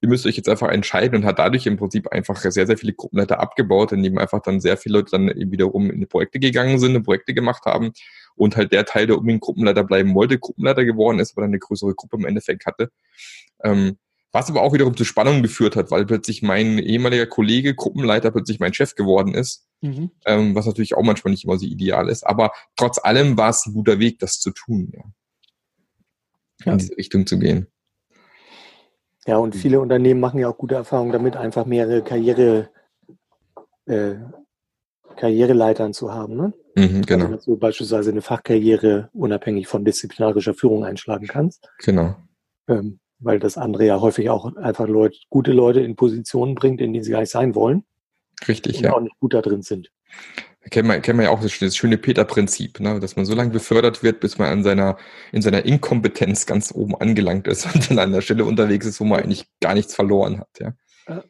ihr 0.00 0.08
müsst 0.08 0.26
euch 0.26 0.36
jetzt 0.36 0.48
einfach 0.48 0.68
entscheiden 0.68 1.16
und 1.16 1.24
hat 1.24 1.38
dadurch 1.38 1.66
im 1.66 1.76
Prinzip 1.76 2.08
einfach 2.12 2.36
sehr, 2.36 2.66
sehr 2.66 2.76
viele 2.76 2.92
Gruppenleiter 2.92 3.40
abgebaut, 3.40 3.92
indem 3.92 4.18
einfach 4.18 4.40
dann 4.42 4.60
sehr 4.60 4.76
viele 4.76 4.98
Leute 4.98 5.12
dann 5.12 5.28
eben 5.28 5.50
wiederum 5.50 5.90
in 5.90 6.00
die 6.00 6.06
Projekte 6.06 6.38
gegangen 6.38 6.78
sind, 6.78 7.02
Projekte 7.02 7.34
gemacht 7.34 7.64
haben 7.64 7.92
und 8.36 8.56
halt 8.56 8.72
der 8.72 8.84
Teil, 8.84 9.06
der 9.06 9.18
unbedingt 9.18 9.42
Gruppenleiter 9.42 9.84
bleiben 9.84 10.14
wollte, 10.14 10.38
Gruppenleiter 10.38 10.84
geworden 10.84 11.18
ist, 11.18 11.32
aber 11.32 11.42
dann 11.42 11.50
eine 11.50 11.58
größere 11.58 11.94
Gruppe 11.94 12.16
im 12.16 12.26
Endeffekt 12.26 12.66
hatte. 12.66 12.90
Ähm, 13.62 13.96
was 14.34 14.50
aber 14.50 14.62
auch 14.62 14.72
wiederum 14.72 14.96
zu 14.96 15.04
Spannungen 15.04 15.42
geführt 15.42 15.76
hat, 15.76 15.92
weil 15.92 16.06
plötzlich 16.06 16.42
mein 16.42 16.78
ehemaliger 16.78 17.26
Kollege, 17.26 17.76
Gruppenleiter, 17.76 18.32
plötzlich 18.32 18.58
mein 18.58 18.74
Chef 18.74 18.96
geworden 18.96 19.32
ist, 19.32 19.68
mhm. 19.80 20.10
ähm, 20.26 20.56
was 20.56 20.66
natürlich 20.66 20.96
auch 20.96 21.04
manchmal 21.04 21.30
nicht 21.30 21.44
immer 21.44 21.56
so 21.56 21.64
ideal 21.64 22.08
ist. 22.08 22.26
Aber 22.26 22.50
trotz 22.74 22.98
allem 22.98 23.36
war 23.36 23.50
es 23.50 23.64
ein 23.64 23.74
guter 23.74 24.00
Weg, 24.00 24.18
das 24.18 24.40
zu 24.40 24.50
tun, 24.50 24.92
ja. 24.92 25.04
ja. 26.64 26.72
in 26.72 26.78
diese 26.78 26.96
Richtung 26.96 27.28
zu 27.28 27.38
gehen. 27.38 27.68
Ja, 29.24 29.36
und 29.36 29.54
viele 29.54 29.78
Unternehmen 29.78 30.18
machen 30.18 30.40
ja 30.40 30.48
auch 30.48 30.58
gute 30.58 30.74
Erfahrungen 30.74 31.12
damit, 31.12 31.36
einfach 31.36 31.64
mehrere 31.64 32.02
Karriere, 32.02 32.70
äh, 33.86 34.16
Karriereleitern 35.16 35.92
zu 35.92 36.12
haben. 36.12 36.36
Ne? 36.36 36.52
Mhm, 36.76 37.02
genau. 37.02 37.24
Also, 37.24 37.36
dass 37.36 37.44
du 37.44 37.56
beispielsweise 37.56 38.10
eine 38.10 38.22
Fachkarriere 38.22 39.10
unabhängig 39.12 39.66
von 39.66 39.84
disziplinarischer 39.84 40.54
Führung 40.54 40.84
einschlagen 40.84 41.26
kannst. 41.26 41.68
Genau. 41.78 42.16
Ähm, 42.68 42.98
weil 43.18 43.38
das 43.38 43.56
andere 43.56 43.86
ja 43.86 44.00
häufig 44.00 44.30
auch 44.30 44.56
einfach 44.56 44.88
Leute, 44.88 45.18
gute 45.30 45.52
Leute 45.52 45.80
in 45.80 45.96
Positionen 45.96 46.54
bringt, 46.54 46.80
in 46.80 46.92
denen 46.92 47.04
sie 47.04 47.12
gar 47.12 47.20
nicht 47.20 47.30
sein 47.30 47.54
wollen. 47.54 47.84
Richtig, 48.48 48.78
und 48.78 48.84
ja. 48.84 48.92
auch 48.92 49.00
nicht 49.00 49.18
gut 49.20 49.34
da 49.34 49.42
drin 49.42 49.62
sind 49.62 49.90
kennen 50.70 50.88
wir, 50.88 51.00
kennen 51.00 51.18
wir 51.18 51.26
ja 51.26 51.30
auch 51.30 51.40
das, 51.40 51.58
das 51.58 51.76
schöne 51.76 51.98
Peter-Prinzip, 51.98 52.80
ne? 52.80 53.00
dass 53.00 53.16
man 53.16 53.24
so 53.24 53.34
lange 53.34 53.50
befördert 53.50 54.02
wird, 54.02 54.20
bis 54.20 54.38
man 54.38 54.48
an 54.48 54.62
seiner, 54.62 54.96
in 55.32 55.42
seiner 55.42 55.64
Inkompetenz 55.64 56.46
ganz 56.46 56.72
oben 56.72 56.96
angelangt 56.96 57.46
ist 57.46 57.66
und 57.74 57.90
dann 57.90 57.98
an 57.98 58.12
der 58.12 58.20
Stelle 58.20 58.44
unterwegs 58.44 58.86
ist, 58.86 59.00
wo 59.00 59.04
man 59.04 59.20
eigentlich 59.20 59.46
gar 59.60 59.74
nichts 59.74 59.94
verloren 59.94 60.40
hat. 60.40 60.48
Ja, 60.60 61.22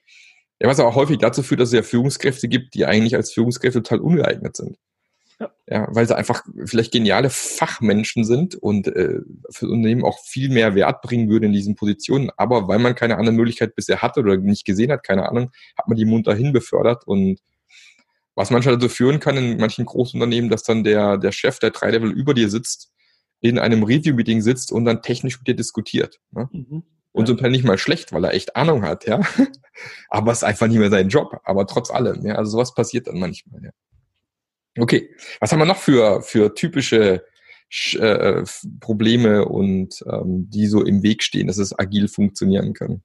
ja. 0.61 0.69
was 0.69 0.81
auch 0.81 0.95
häufig 0.95 1.19
dazu 1.19 1.43
führt, 1.43 1.61
dass 1.61 1.69
es 1.69 1.75
ja 1.75 1.83
Führungskräfte 1.83 2.49
gibt, 2.49 2.75
die 2.75 2.87
eigentlich 2.87 3.15
als 3.17 3.33
Führungskräfte 3.33 3.83
total 3.83 4.01
ungeeignet 4.01 4.57
sind. 4.57 4.77
Ja. 5.41 5.51
ja, 5.67 5.89
weil 5.91 6.07
sie 6.07 6.17
einfach 6.17 6.45
vielleicht 6.65 6.93
geniale 6.93 7.29
Fachmenschen 7.29 8.25
sind 8.25 8.55
und 8.55 8.87
äh, 8.87 9.21
für 9.51 9.67
Unternehmen 9.67 10.05
auch 10.05 10.21
viel 10.25 10.49
mehr 10.49 10.77
Wert 10.77 11.03
bringen 11.03 11.29
würden 11.29 11.47
in 11.47 11.53
diesen 11.53 11.75
Positionen, 11.75 12.31
aber 12.37 12.69
weil 12.69 12.79
man 12.79 12.95
keine 12.95 13.19
andere 13.19 13.35
Möglichkeit 13.35 13.75
bisher 13.75 14.01
hatte 14.01 14.21
oder 14.21 14.37
nicht 14.37 14.65
gesehen 14.65 14.93
hat, 14.93 15.03
keine 15.03 15.29
Ahnung, 15.29 15.51
hat 15.77 15.89
man 15.89 15.97
die 15.97 16.05
munter 16.05 16.37
hin 16.37 16.53
befördert 16.53 17.05
und 17.09 17.41
was 18.37 18.51
manchmal 18.51 18.77
dazu 18.77 18.89
führen 18.89 19.19
kann 19.21 19.37
in 19.37 19.57
manchen 19.59 19.85
Großunternehmen, 19.87 20.51
dass 20.51 20.63
dann 20.63 20.85
der, 20.85 21.19
der 21.19 21.33
Chef, 21.33 21.59
der 21.59 21.71
drei 21.71 21.91
Level 21.91 22.13
über 22.13 22.35
dir 22.35 22.49
sitzt, 22.49 22.93
in 23.41 23.59
einem 23.59 23.83
Review-Meeting 23.83 24.41
sitzt 24.41 24.73
und 24.73 24.85
dann 24.85 25.03
technisch 25.03 25.39
mit 25.39 25.47
dir 25.47 25.55
diskutiert. 25.55 26.21
Ne? 26.31 26.49
Mhm. 26.53 26.83
Und 27.15 27.29
zum 27.29 27.37
Teil 27.37 27.53
nicht 27.53 27.65
mal 27.65 27.79
schlecht, 27.79 28.13
weil 28.13 28.25
er 28.25 28.35
echt 28.35 28.57
Ahnung 28.57 28.83
hat, 28.83 29.07
ja. 29.07 29.21
Aber 30.09 30.33
es 30.33 30.39
ist 30.39 30.45
einfach 30.45 30.67
nicht 30.67 30.79
mehr 30.79 30.91
sein 30.91 31.09
Job. 31.09 31.41
Aber 31.45 31.65
trotz 31.67 31.91
allem, 31.93 32.27
ja. 32.27 32.35
Also 32.35 32.51
sowas 32.51 32.75
passiert 32.75 33.07
dann 33.07 33.21
manchmal, 33.21 33.63
ja. 33.63 33.71
Okay. 34.77 35.15
Was 35.39 35.53
haben 35.53 35.61
wir 35.61 35.65
noch 35.65 35.79
für, 35.79 36.23
für 36.23 36.55
typische 36.55 37.25
äh, 37.93 38.43
Probleme 38.81 39.45
und 39.45 40.05
ähm, 40.11 40.51
die 40.51 40.67
so 40.67 40.83
im 40.83 41.05
Weg 41.05 41.23
stehen, 41.23 41.47
dass 41.47 41.59
es 41.59 41.79
agil 41.79 42.09
funktionieren 42.09 42.73
kann? 42.73 43.01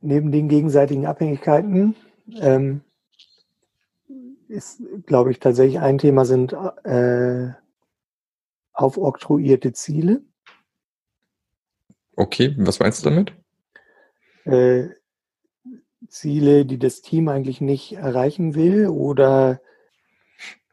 Neben 0.00 0.30
den 0.30 0.48
gegenseitigen 0.48 1.06
Abhängigkeiten 1.06 1.96
ähm, 2.40 2.82
ist, 4.46 4.80
glaube 5.06 5.32
ich, 5.32 5.40
tatsächlich 5.40 5.80
ein 5.80 5.98
Thema 5.98 6.24
sind 6.24 6.52
äh, 6.84 7.50
aufoktroyierte 8.72 9.72
Ziele. 9.72 10.22
Okay, 12.16 12.54
was 12.58 12.78
meinst 12.78 13.04
du 13.04 13.10
damit? 13.10 13.32
Äh, 14.44 14.88
Ziele, 16.08 16.66
die 16.66 16.78
das 16.78 17.00
Team 17.00 17.28
eigentlich 17.28 17.60
nicht 17.60 17.92
erreichen 17.92 18.54
will 18.54 18.88
oder 18.88 19.60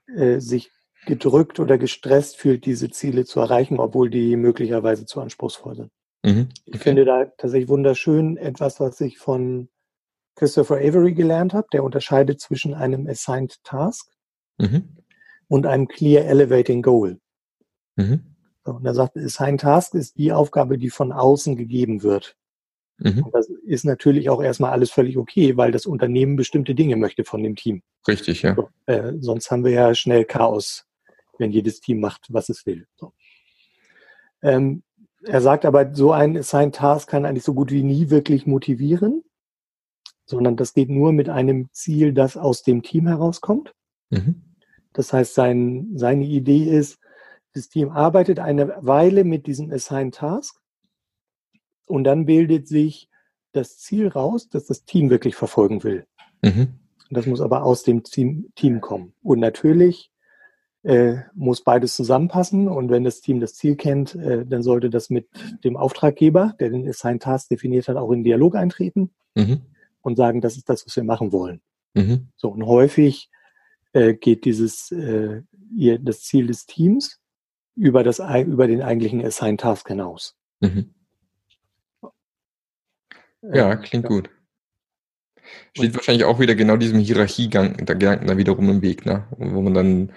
äh, 0.08 0.40
sich 0.40 0.72
gedrückt 1.06 1.60
oder 1.60 1.78
gestresst 1.78 2.38
fühlt, 2.38 2.66
diese 2.66 2.90
Ziele 2.90 3.26
zu 3.26 3.40
erreichen, 3.40 3.80
obwohl 3.80 4.10
die 4.10 4.36
möglicherweise 4.36 5.06
zu 5.06 5.22
anspruchsvoll 5.22 5.76
sind. 5.76 5.92
Mhm, 6.24 6.50
okay. 6.50 6.62
Ich 6.66 6.80
finde 6.82 7.06
da 7.06 7.26
tatsächlich 7.26 7.70
wunderschön 7.70 8.38
etwas, 8.38 8.80
was 8.80 9.00
ich 9.00 9.18
von 9.18 9.70
Christopher 10.36 10.78
Avery 10.78 11.14
gelernt 11.14 11.54
habe. 11.54 11.68
Der 11.72 11.84
unterscheidet 11.84 12.42
zwischen 12.42 12.74
einem 12.74 13.08
Assigned 13.08 13.64
Task 13.64 14.10
mhm. 14.58 14.98
und 15.48 15.66
einem 15.66 15.88
Clear 15.88 16.26
Elevating 16.26 16.82
Goal. 16.82 17.20
Mhm. 17.96 18.36
So, 18.66 18.74
und 18.74 18.86
er 18.86 18.94
sagt, 18.94 19.18
Assigned 19.18 19.62
Task 19.62 19.94
ist 19.94 20.18
die 20.18 20.32
Aufgabe, 20.32 20.78
die 20.78 20.90
von 20.90 21.12
außen 21.12 21.56
gegeben 21.56 22.04
wird. 22.04 22.36
Mhm. 22.98 23.24
Und 23.24 23.36
das 23.36 23.50
ist 23.50 23.86
natürlich 23.86 24.30
auch 24.30 24.42
erstmal 24.42 24.72
alles 24.72 24.92
völlig 24.92 25.18
okay, 25.18 25.56
weil 25.58 25.72
das 25.72 25.86
Unternehmen 25.86 26.36
bestimmte 26.36 26.76
Dinge 26.76 26.98
möchte 26.98 27.24
von 27.24 27.42
dem 27.42 27.56
Team. 27.56 27.82
Richtig, 28.08 28.42
ja. 28.42 28.56
So, 28.56 28.70
äh, 28.86 29.14
sonst 29.20 29.50
haben 29.52 29.64
wir 29.64 29.72
ja 29.72 29.96
schnell 29.96 30.26
Chaos, 30.26 30.86
wenn 31.38 31.52
jedes 31.52 31.80
Team 31.80 32.02
macht, 32.02 32.28
was 32.30 32.50
es 32.50 32.66
will. 32.66 32.88
So. 32.98 33.14
Ähm, 34.42 34.84
er 35.24 35.42
sagt 35.42 35.66
aber, 35.66 35.94
so 35.94 36.12
ein 36.12 36.38
Assigned 36.38 36.76
Task 36.76 37.10
kann 37.10 37.26
eigentlich 37.26 37.44
so 37.44 37.54
gut 37.54 37.72
wie 37.72 37.84
nie 37.84 38.10
wirklich 38.10 38.46
motivieren, 38.46 39.24
sondern 40.26 40.56
das 40.56 40.74
geht 40.74 40.90
nur 40.90 41.12
mit 41.12 41.30
einem 41.30 41.70
Ziel, 41.72 42.14
das 42.14 42.38
aus 42.38 42.64
dem 42.64 42.84
Team 42.84 43.08
herauskommt. 43.08 43.74
Mhm. 44.10 44.44
Das 44.94 45.14
heißt, 45.14 45.34
sein, 45.34 45.92
seine 45.96 46.26
Idee 46.26 46.64
ist, 46.64 47.00
das 47.54 47.70
Team 47.70 47.90
arbeitet 47.90 48.40
eine 48.40 48.76
Weile 48.80 49.24
mit 49.24 49.48
diesem 49.48 49.72
Assigned 49.72 50.16
Task 50.16 50.60
und 51.86 52.04
dann 52.04 52.26
bildet 52.26 52.68
sich 52.68 53.10
das 53.52 53.78
Ziel 53.80 54.08
raus, 54.08 54.50
dass 54.50 54.66
das 54.68 54.86
Team 54.86 55.10
wirklich 55.10 55.36
verfolgen 55.36 55.84
will. 55.84 56.06
Mhm. 56.42 56.80
Das 57.10 57.26
muss 57.26 57.42
aber 57.42 57.64
aus 57.64 57.84
dem 57.84 58.04
Team, 58.04 58.52
Team 58.56 58.82
kommen. 58.82 59.14
Und 59.24 59.40
natürlich 59.40 60.12
äh, 60.84 61.18
muss 61.34 61.64
beides 61.64 61.96
zusammenpassen. 61.96 62.68
Und 62.68 62.90
wenn 62.90 63.04
das 63.04 63.22
Team 63.22 63.40
das 63.40 63.56
Ziel 63.56 63.76
kennt, 63.76 64.16
äh, 64.16 64.46
dann 64.46 64.62
sollte 64.62 64.90
das 64.90 65.10
mit 65.10 65.28
dem 65.64 65.76
Auftraggeber, 65.76 66.56
der 66.60 66.70
den 66.70 66.88
Assigned 66.88 67.24
Task 67.24 67.50
definiert 67.50 67.88
hat, 67.88 67.98
auch 67.98 68.12
in 68.12 68.24
Dialog 68.24 68.56
eintreten 68.56 69.10
mhm. 69.36 69.62
und 70.02 70.16
sagen, 70.16 70.42
das 70.42 70.56
ist 70.56 70.70
das, 70.70 70.86
was 70.86 70.96
wir 70.96 71.04
machen 71.04 71.32
wollen. 71.32 71.62
Mhm. 71.96 72.28
So, 72.36 72.50
und 72.50 72.66
häufig 72.66 73.30
äh, 73.94 74.14
geht 74.14 74.46
dieses, 74.46 74.92
äh, 74.92 75.42
ihr, 75.76 75.98
das 75.98 76.22
Ziel 76.22 76.48
des 76.48 76.68
Teams 76.68 77.19
über, 77.80 78.04
das, 78.04 78.20
über 78.20 78.68
den 78.68 78.82
eigentlichen 78.82 79.26
Assigned 79.26 79.62
Task 79.62 79.88
hinaus. 79.88 80.36
Mhm. 80.60 80.94
Ja, 83.42 83.76
klingt 83.78 84.04
ja. 84.04 84.10
gut. 84.10 84.30
Steht 85.76 85.96
wahrscheinlich 85.96 86.26
auch 86.26 86.40
wieder 86.40 86.56
genau 86.56 86.78
diesem 86.78 87.00
Hierarchiegang 87.00 87.86
der 87.86 87.96
Gedanken 87.96 88.28
da 88.28 88.38
wiederum 88.38 88.70
im 88.70 88.82
Weg, 88.82 89.06
ne? 89.06 89.28
wo 89.38 89.62
man 89.62 89.74
dann 89.74 90.12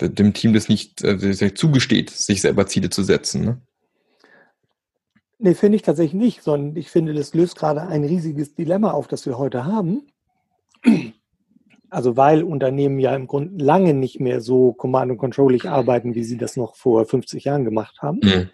dem 0.00 0.34
Team 0.34 0.52
das 0.52 0.68
nicht 0.68 1.02
äh, 1.02 1.54
zugesteht, 1.54 2.10
sich 2.10 2.42
selber 2.42 2.66
Ziele 2.66 2.90
zu 2.90 3.02
setzen. 3.02 3.44
Ne? 3.44 3.60
Nee, 5.38 5.54
finde 5.54 5.76
ich 5.76 5.82
tatsächlich 5.82 6.14
nicht, 6.14 6.42
sondern 6.42 6.76
ich 6.76 6.90
finde, 6.90 7.14
das 7.14 7.34
löst 7.34 7.56
gerade 7.56 7.82
ein 7.82 8.04
riesiges 8.04 8.54
Dilemma 8.54 8.92
auf, 8.92 9.08
das 9.08 9.26
wir 9.26 9.38
heute 9.38 9.64
haben. 9.64 10.06
Also 11.96 12.14
weil 12.18 12.42
Unternehmen 12.42 12.98
ja 12.98 13.16
im 13.16 13.26
Grunde 13.26 13.64
lange 13.64 13.94
nicht 13.94 14.20
mehr 14.20 14.42
so 14.42 14.74
command- 14.74 15.10
und 15.10 15.16
controllig 15.16 15.64
arbeiten, 15.64 16.14
wie 16.14 16.24
sie 16.24 16.36
das 16.36 16.54
noch 16.54 16.76
vor 16.76 17.06
50 17.06 17.44
Jahren 17.44 17.64
gemacht 17.64 18.02
haben. 18.02 18.20
Mhm. 18.22 18.50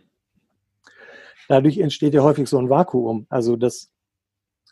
Dadurch 1.48 1.78
entsteht 1.78 2.14
ja 2.14 2.22
häufig 2.22 2.48
so 2.48 2.56
ein 2.58 2.70
Vakuum. 2.70 3.26
Also 3.30 3.56
dass 3.56 3.90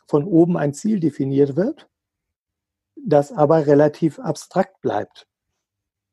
von 0.07 0.23
oben 0.23 0.57
ein 0.57 0.73
Ziel 0.73 1.01
definiert 1.01 1.57
wird, 1.57 1.89
das 2.95 3.33
aber 3.33 3.67
relativ 3.67 4.21
abstrakt 4.21 4.81
bleibt. 4.83 5.27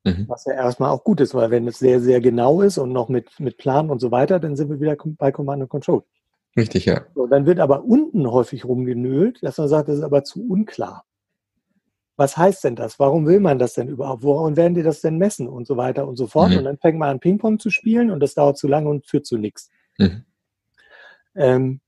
Mhm. 0.04 0.26
Was 0.28 0.46
ja 0.46 0.54
erstmal 0.54 0.89
auch 0.89 1.04
gut 1.04 1.22
ist, 1.22 1.36
weil 1.36 1.52
wenn 1.52 1.67
es 1.67 1.78
sehr, 1.78 2.00
sehr 2.00 2.22
genau 2.22 2.63
ist 2.63 2.80
und 2.80 2.91
noch 2.91 3.08
mit, 3.08 3.39
mit 3.39 3.60
Plan 3.60 3.91
und 3.91 4.00
so 4.00 4.10
weiter, 4.10 4.39
dann 4.39 4.56
sind 4.56 4.72
wir 4.72 4.80
wieder 4.80 4.98
bei 5.06 5.32
Command 5.32 5.62
and 5.62 5.70
Control. 5.70 6.02
Richtig, 6.58 6.86
ja. 6.86 7.06
So, 7.13 7.28
dann 7.28 7.46
wird 7.46 7.60
aber 7.60 7.84
unten 7.84 8.32
häufig 8.32 8.65
rumgenölt, 8.65 9.43
dass 9.43 9.60
man 9.60 9.67
sagt, 9.67 9.89
das 9.89 9.98
ist 9.98 10.04
aber 10.04 10.24
zu 10.24 10.43
unklar. 10.43 11.06
Was 12.17 12.36
heißt 12.36 12.63
denn 12.63 12.75
das? 12.75 12.99
Warum 12.99 13.27
will 13.27 13.39
man 13.39 13.60
das 13.60 13.75
denn 13.75 13.88
überhaupt? 13.88 14.23
Woran 14.23 14.58
werden 14.58 14.73
die 14.73 14.84
das 14.84 15.01
denn 15.01 15.17
messen 15.17 15.47
und 15.47 15.67
so 15.67 15.77
weiter 15.77 16.08
und 16.08 16.17
so 16.17 16.25
fort? 16.27 16.51
Mhm. 16.51 16.58
Und 16.58 16.63
dann 16.65 16.77
fängt 16.77 16.97
man 16.97 17.10
an, 17.10 17.19
Ping-Pong 17.19 17.60
zu 17.60 17.69
spielen 17.69 18.10
und 18.10 18.19
das 18.19 18.34
dauert 18.34 18.58
zu 18.58 18.67
lange 18.67 18.89
und 18.89 19.06
führt 19.06 19.27
zu 19.27 19.38
nichts. 19.38 19.69
Mhm. 19.99 20.25
Ähm, 21.36 21.80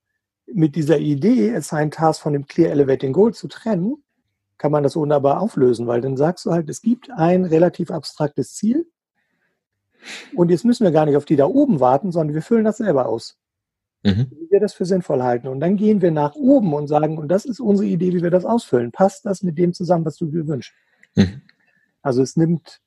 mit 0.45 0.75
dieser 0.75 0.99
Idee, 0.99 1.55
Assigned 1.55 1.95
Task 1.95 2.21
von 2.21 2.33
dem 2.33 2.45
Clear 2.45 2.71
Elevating 2.71 3.11
Goal 3.11 3.33
zu 3.33 3.47
trennen, 3.47 4.03
kann 4.59 4.71
man 4.71 4.83
das 4.83 4.95
wunderbar 4.95 5.41
auflösen, 5.41 5.87
weil 5.87 6.01
dann 6.01 6.17
sagst 6.17 6.45
du 6.45 6.51
halt, 6.51 6.69
es 6.69 6.81
gibt 6.81 7.09
ein 7.11 7.45
relativ 7.45 7.91
abstraktes 7.91 8.53
Ziel 8.53 8.87
und 10.35 10.51
jetzt 10.51 10.65
müssen 10.65 10.83
wir 10.83 10.91
gar 10.91 11.05
nicht 11.05 11.17
auf 11.17 11.25
die 11.25 11.35
da 11.35 11.45
oben 11.45 11.79
warten, 11.79 12.11
sondern 12.11 12.35
wir 12.35 12.41
füllen 12.41 12.65
das 12.65 12.77
selber 12.77 13.07
aus. 13.07 13.37
Mhm. 14.03 14.27
Wie 14.31 14.51
wir 14.51 14.59
das 14.59 14.73
für 14.73 14.85
sinnvoll 14.85 15.21
halten. 15.21 15.47
Und 15.47 15.59
dann 15.59 15.75
gehen 15.75 16.01
wir 16.01 16.11
nach 16.11 16.35
oben 16.35 16.73
und 16.73 16.87
sagen, 16.87 17.17
und 17.17 17.27
das 17.27 17.45
ist 17.45 17.59
unsere 17.59 17.87
Idee, 17.87 18.13
wie 18.13 18.23
wir 18.23 18.31
das 18.31 18.45
ausfüllen. 18.45 18.91
Passt 18.91 19.25
das 19.25 19.43
mit 19.43 19.57
dem 19.57 19.73
zusammen, 19.73 20.05
was 20.05 20.15
du 20.15 20.27
dir 20.27 20.47
wünschst? 20.47 20.73
Mhm. 21.15 21.41
Also 22.01 22.21
es 22.21 22.37
nimmt, 22.37 22.79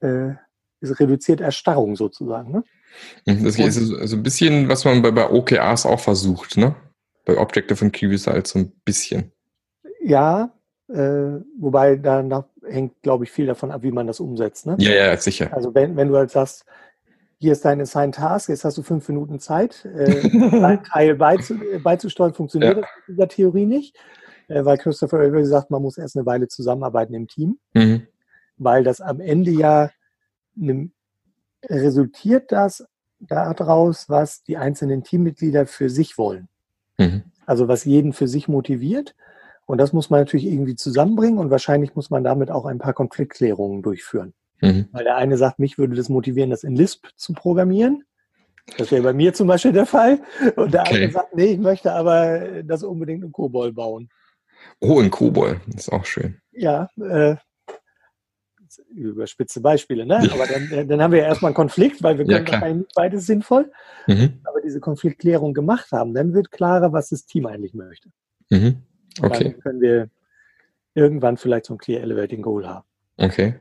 äh, 0.00 0.34
es 0.80 1.00
reduziert 1.00 1.40
Erstarrung 1.40 1.96
sozusagen. 1.96 2.52
Ne? 2.52 2.64
Mhm, 3.26 3.44
das 3.44 3.58
ist 3.58 3.74
so 3.76 4.16
ein 4.16 4.22
bisschen, 4.22 4.68
was 4.68 4.84
man 4.84 5.02
bei, 5.02 5.10
bei 5.10 5.28
OKRs 5.28 5.86
auch 5.86 6.00
versucht, 6.00 6.56
ne? 6.56 6.74
Bei 7.24 7.36
Objective 7.36 7.84
und 7.84 7.92
Key 7.92 8.06
Result 8.06 8.46
so 8.46 8.58
ein 8.60 8.72
bisschen. 8.84 9.32
Ja, 10.02 10.52
äh, 10.88 11.40
wobei 11.58 11.96
da 11.96 12.48
hängt, 12.66 13.00
glaube 13.02 13.24
ich, 13.24 13.30
viel 13.30 13.46
davon 13.46 13.70
ab, 13.70 13.82
wie 13.82 13.92
man 13.92 14.06
das 14.06 14.20
umsetzt. 14.20 14.66
Ne? 14.66 14.76
Ja, 14.78 14.92
ja, 14.92 15.16
sicher. 15.16 15.52
Also 15.52 15.74
wenn, 15.74 15.96
wenn 15.96 16.08
du 16.08 16.16
halt 16.16 16.30
sagst, 16.30 16.64
hier 17.40 17.52
ist 17.52 17.64
dein 17.64 17.80
Assigned 17.80 18.16
Task, 18.16 18.50
jetzt 18.50 18.64
hast 18.64 18.76
du 18.76 18.82
fünf 18.82 19.08
Minuten 19.08 19.40
Zeit, 19.40 19.86
äh, 19.86 20.28
dein 20.60 20.84
Teil 20.84 21.14
beizu, 21.16 21.54
beizusteuern, 21.82 22.34
funktioniert 22.34 22.76
ja. 22.76 22.82
das 22.82 22.90
in 23.08 23.14
dieser 23.14 23.28
Theorie 23.28 23.64
nicht, 23.64 23.96
äh, 24.48 24.64
weil 24.64 24.76
Christopher 24.76 25.20
Avery 25.20 25.46
sagt, 25.46 25.70
man 25.70 25.80
muss 25.80 25.96
erst 25.96 26.16
eine 26.16 26.26
Weile 26.26 26.48
zusammenarbeiten 26.48 27.14
im 27.14 27.28
Team, 27.28 27.58
mhm. 27.72 28.06
weil 28.58 28.84
das 28.84 29.00
am 29.00 29.20
Ende 29.20 29.50
ja 29.52 29.90
eine 30.60 30.90
resultiert 31.64 32.52
das 32.52 32.86
daraus, 33.18 34.08
was 34.08 34.42
die 34.42 34.56
einzelnen 34.56 35.02
Teammitglieder 35.02 35.66
für 35.66 35.90
sich 35.90 36.16
wollen. 36.16 36.48
Mhm. 36.98 37.24
Also 37.46 37.68
was 37.68 37.84
jeden 37.84 38.12
für 38.12 38.28
sich 38.28 38.48
motiviert. 38.48 39.14
Und 39.66 39.78
das 39.78 39.92
muss 39.92 40.10
man 40.10 40.20
natürlich 40.20 40.46
irgendwie 40.46 40.74
zusammenbringen 40.74 41.38
und 41.38 41.50
wahrscheinlich 41.50 41.94
muss 41.94 42.10
man 42.10 42.24
damit 42.24 42.50
auch 42.50 42.64
ein 42.64 42.78
paar 42.78 42.94
Konfliktklärungen 42.94 43.82
durchführen. 43.82 44.32
Mhm. 44.60 44.88
Weil 44.92 45.04
der 45.04 45.16
eine 45.16 45.36
sagt, 45.36 45.58
mich 45.58 45.78
würde 45.78 45.96
das 45.96 46.08
motivieren, 46.08 46.50
das 46.50 46.64
in 46.64 46.76
Lisp 46.76 47.06
zu 47.16 47.32
programmieren. 47.32 48.04
Das 48.78 48.92
wäre 48.92 49.02
bei 49.02 49.12
mir 49.12 49.32
zum 49.34 49.48
Beispiel 49.48 49.72
der 49.72 49.86
Fall. 49.86 50.20
Und 50.56 50.74
der 50.74 50.82
okay. 50.82 50.94
andere 50.94 51.12
sagt, 51.12 51.34
nee, 51.34 51.52
ich 51.52 51.58
möchte 51.58 51.92
aber 51.92 52.62
das 52.62 52.82
unbedingt 52.82 53.24
in 53.24 53.32
Kobol 53.32 53.72
bauen. 53.72 54.08
Oh, 54.80 55.00
in 55.00 55.10
Kobol, 55.10 55.60
das 55.66 55.86
ist 55.86 55.92
auch 55.92 56.04
schön. 56.04 56.40
Ja, 56.52 56.88
äh, 57.00 57.36
überspitze 58.94 59.60
Beispiele, 59.60 60.06
ne? 60.06 60.18
Aber 60.32 60.46
dann, 60.46 60.88
dann 60.88 61.02
haben 61.02 61.12
wir 61.12 61.20
ja 61.20 61.26
erstmal 61.26 61.50
einen 61.50 61.56
Konflikt, 61.56 62.02
weil 62.02 62.18
wir 62.18 62.24
können 62.24 62.46
ja, 62.46 62.52
wahrscheinlich 62.52 62.86
nicht 62.86 62.94
beides 62.94 63.26
sinnvoll. 63.26 63.72
Mhm. 64.06 64.40
Aber 64.44 64.60
diese 64.60 64.80
Konfliktklärung 64.80 65.54
gemacht 65.54 65.90
haben, 65.92 66.14
dann 66.14 66.34
wird 66.34 66.50
klarer, 66.50 66.92
was 66.92 67.08
das 67.08 67.26
Team 67.26 67.46
eigentlich 67.46 67.74
möchte. 67.74 68.10
Mhm. 68.50 68.82
Okay. 69.20 69.44
dann 69.44 69.60
können 69.60 69.80
wir 69.80 70.08
irgendwann 70.94 71.36
vielleicht 71.36 71.66
so 71.66 71.74
ein 71.74 71.78
Clear 71.78 72.02
Elevating 72.02 72.42
Goal 72.42 72.66
haben. 72.66 72.86
Okay. 73.16 73.54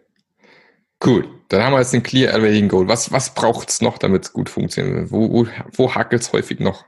Gut, 0.99 1.29
dann 1.47 1.63
haben 1.63 1.73
wir 1.73 1.79
jetzt 1.79 1.93
ein 1.93 2.03
Clear 2.03 2.33
Elevating 2.33 2.67
Goal. 2.67 2.87
Was, 2.87 3.11
was 3.11 3.33
braucht 3.33 3.69
es 3.69 3.81
noch, 3.81 3.97
damit 3.97 4.25
es 4.25 4.33
gut 4.33 4.49
funktioniert? 4.49 5.11
Wo, 5.11 5.31
wo, 5.31 5.47
wo 5.73 5.95
hakelt 5.95 6.21
es 6.21 6.33
häufig 6.33 6.59
noch? 6.59 6.85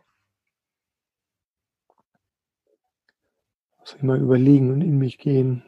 Muss 3.79 3.95
ich 3.95 4.03
mal 4.03 4.19
überlegen 4.19 4.71
und 4.71 4.81
in 4.81 4.97
mich 4.97 5.17
gehen. 5.17 5.63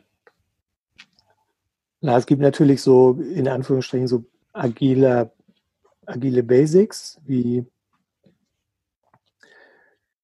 Na, 2.02 2.18
es 2.18 2.26
gibt 2.26 2.42
natürlich 2.42 2.82
so, 2.82 3.14
in 3.14 3.48
Anführungsstrichen, 3.48 4.10
so 4.10 4.26
agile, 4.52 5.32
agile 6.06 6.44
Basics, 6.44 7.22
wie 7.26 7.66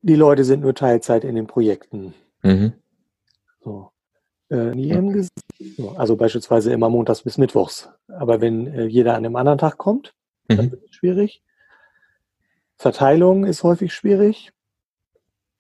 die 0.01 0.15
Leute 0.15 0.43
sind 0.43 0.61
nur 0.61 0.75
Teilzeit 0.75 1.23
in 1.23 1.35
den 1.35 1.47
Projekten. 1.47 2.13
Mhm. 2.43 2.73
So. 3.63 3.91
Äh, 4.49 4.73
so, 4.73 5.27
also 5.97 6.15
beispielsweise 6.15 6.71
immer 6.71 6.89
montags 6.89 7.23
bis 7.23 7.37
mittwochs. 7.37 7.89
Aber 8.07 8.41
wenn 8.41 8.67
äh, 8.67 8.85
jeder 8.85 9.15
an 9.15 9.25
einem 9.25 9.35
anderen 9.35 9.57
Tag 9.57 9.77
kommt, 9.77 10.13
mhm. 10.47 10.57
dann 10.57 10.71
wird 10.71 10.83
es 10.85 10.95
schwierig. 10.95 11.43
Verteilung 12.77 13.45
ist 13.45 13.63
häufig 13.63 13.93
schwierig. 13.93 14.53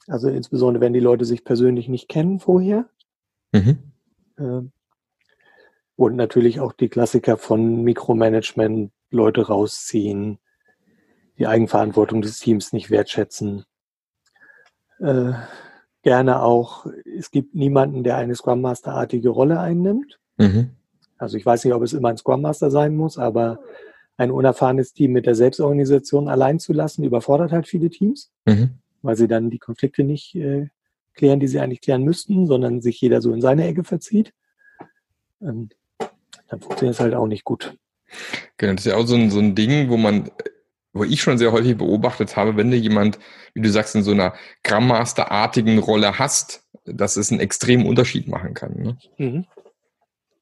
Also 0.07 0.29
insbesondere, 0.29 0.81
wenn 0.81 0.93
die 0.93 0.99
Leute 0.99 1.25
sich 1.25 1.43
persönlich 1.43 1.89
nicht 1.89 2.07
kennen 2.07 2.39
vorher. 2.39 2.89
Mhm. 3.51 3.91
Äh, 4.37 4.61
und 5.95 6.15
natürlich 6.15 6.61
auch 6.61 6.71
die 6.71 6.87
Klassiker 6.87 7.35
von 7.35 7.83
Mikromanagement, 7.83 8.91
Leute 9.11 9.47
rausziehen, 9.47 10.39
die 11.37 11.47
Eigenverantwortung 11.47 12.21
des 12.21 12.39
Teams 12.39 12.71
nicht 12.71 12.89
wertschätzen. 12.89 13.65
Äh, 14.99 15.33
gerne 16.01 16.41
auch, 16.41 16.85
es 17.17 17.31
gibt 17.31 17.55
niemanden, 17.55 18.03
der 18.03 18.17
eine 18.17 18.35
Scrum 18.35 18.61
Master-artige 18.61 19.29
Rolle 19.29 19.59
einnimmt. 19.59 20.19
Mhm. 20.37 20.71
Also 21.17 21.37
ich 21.37 21.45
weiß 21.45 21.65
nicht, 21.65 21.73
ob 21.73 21.83
es 21.83 21.93
immer 21.93 22.09
ein 22.09 22.17
Scrum 22.17 22.41
Master 22.41 22.71
sein 22.71 22.95
muss, 22.95 23.17
aber 23.17 23.59
ein 24.17 24.31
unerfahrenes 24.31 24.93
Team 24.93 25.11
mit 25.13 25.25
der 25.25 25.35
Selbstorganisation 25.35 26.27
allein 26.27 26.59
zu 26.59 26.73
lassen, 26.73 27.03
überfordert 27.03 27.51
halt 27.51 27.67
viele 27.67 27.89
Teams, 27.89 28.31
mhm. 28.45 28.71
weil 29.01 29.15
sie 29.15 29.27
dann 29.27 29.49
die 29.49 29.59
Konflikte 29.59 30.03
nicht 30.03 30.35
äh, 30.35 30.67
klären, 31.13 31.39
die 31.39 31.47
sie 31.47 31.59
eigentlich 31.59 31.81
klären 31.81 32.03
müssten, 32.03 32.47
sondern 32.47 32.81
sich 32.81 32.99
jeder 33.01 33.21
so 33.21 33.33
in 33.33 33.41
seine 33.41 33.65
Ecke 33.67 33.83
verzieht. 33.83 34.33
Ähm, 35.41 35.69
dann 36.47 36.59
funktioniert 36.61 36.95
es 36.95 36.99
halt 36.99 37.13
auch 37.13 37.27
nicht 37.27 37.43
gut. 37.43 37.77
Genau, 38.57 38.73
das 38.73 38.85
ist 38.85 38.91
ja 38.91 38.97
auch 38.97 39.05
so 39.05 39.15
ein, 39.15 39.29
so 39.29 39.39
ein 39.39 39.55
Ding, 39.55 39.89
wo 39.89 39.97
man, 39.97 40.29
wo 40.99 41.03
ich 41.03 41.21
schon 41.21 41.37
sehr 41.37 41.51
häufig 41.51 41.77
beobachtet 41.77 42.35
habe, 42.35 42.57
wenn 42.57 42.69
du 42.69 42.77
jemand, 42.77 43.17
wie 43.53 43.61
du 43.61 43.69
sagst, 43.69 43.95
in 43.95 44.03
so 44.03 44.11
einer 44.11 44.33
Grammaster-artigen 44.63 45.79
Rolle 45.79 46.19
hast, 46.19 46.63
dass 46.85 47.17
es 47.17 47.31
einen 47.31 47.39
extremen 47.39 47.85
Unterschied 47.85 48.27
machen 48.27 48.53
kann. 48.53 48.73
Ne? 48.75 48.97
Mhm. 49.17 49.45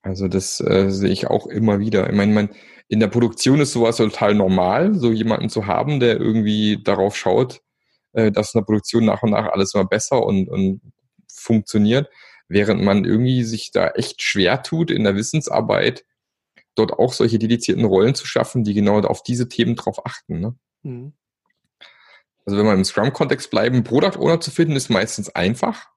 Also 0.01 0.27
das 0.27 0.59
äh, 0.59 0.89
sehe 0.89 1.11
ich 1.11 1.27
auch 1.27 1.47
immer 1.47 1.79
wieder. 1.79 2.09
Ich 2.09 2.15
meine, 2.15 2.33
man, 2.33 2.49
in 2.87 2.99
der 2.99 3.07
Produktion 3.07 3.59
ist 3.59 3.73
sowas 3.73 3.97
total 3.97 4.33
normal, 4.33 4.95
so 4.95 5.11
jemanden 5.11 5.49
zu 5.49 5.67
haben, 5.67 5.99
der 5.99 6.19
irgendwie 6.19 6.81
darauf 6.83 7.15
schaut, 7.15 7.61
äh, 8.13 8.31
dass 8.31 8.53
in 8.53 8.61
der 8.61 8.65
Produktion 8.65 9.05
nach 9.05 9.23
und 9.23 9.31
nach 9.31 9.51
alles 9.51 9.73
immer 9.73 9.85
besser 9.85 10.23
und, 10.23 10.49
und 10.49 10.81
funktioniert, 11.27 12.09
während 12.47 12.81
man 12.81 13.05
irgendwie 13.05 13.43
sich 13.43 13.71
da 13.71 13.89
echt 13.89 14.21
schwer 14.21 14.63
tut 14.63 14.91
in 14.91 15.03
der 15.03 15.15
Wissensarbeit, 15.15 16.05
dort 16.77 16.93
auch 16.93 17.13
solche 17.13 17.39
dedizierten 17.39 17.85
Rollen 17.85 18.15
zu 18.15 18.25
schaffen, 18.25 18.63
die 18.63 18.73
genau 18.73 18.99
auf 19.01 19.23
diese 19.23 19.49
Themen 19.49 19.75
drauf 19.75 20.05
achten. 20.05 20.39
Ne? 20.39 20.55
Mhm. 20.83 21.13
Also 22.45 22.57
wenn 22.57 22.65
wir 22.65 22.73
im 22.73 22.85
Scrum-Kontext 22.85 23.49
bleiben, 23.49 23.83
Product 23.83 24.17
Owner 24.19 24.39
zu 24.39 24.51
finden, 24.51 24.75
ist 24.75 24.89
meistens 24.89 25.29
einfach. 25.29 25.87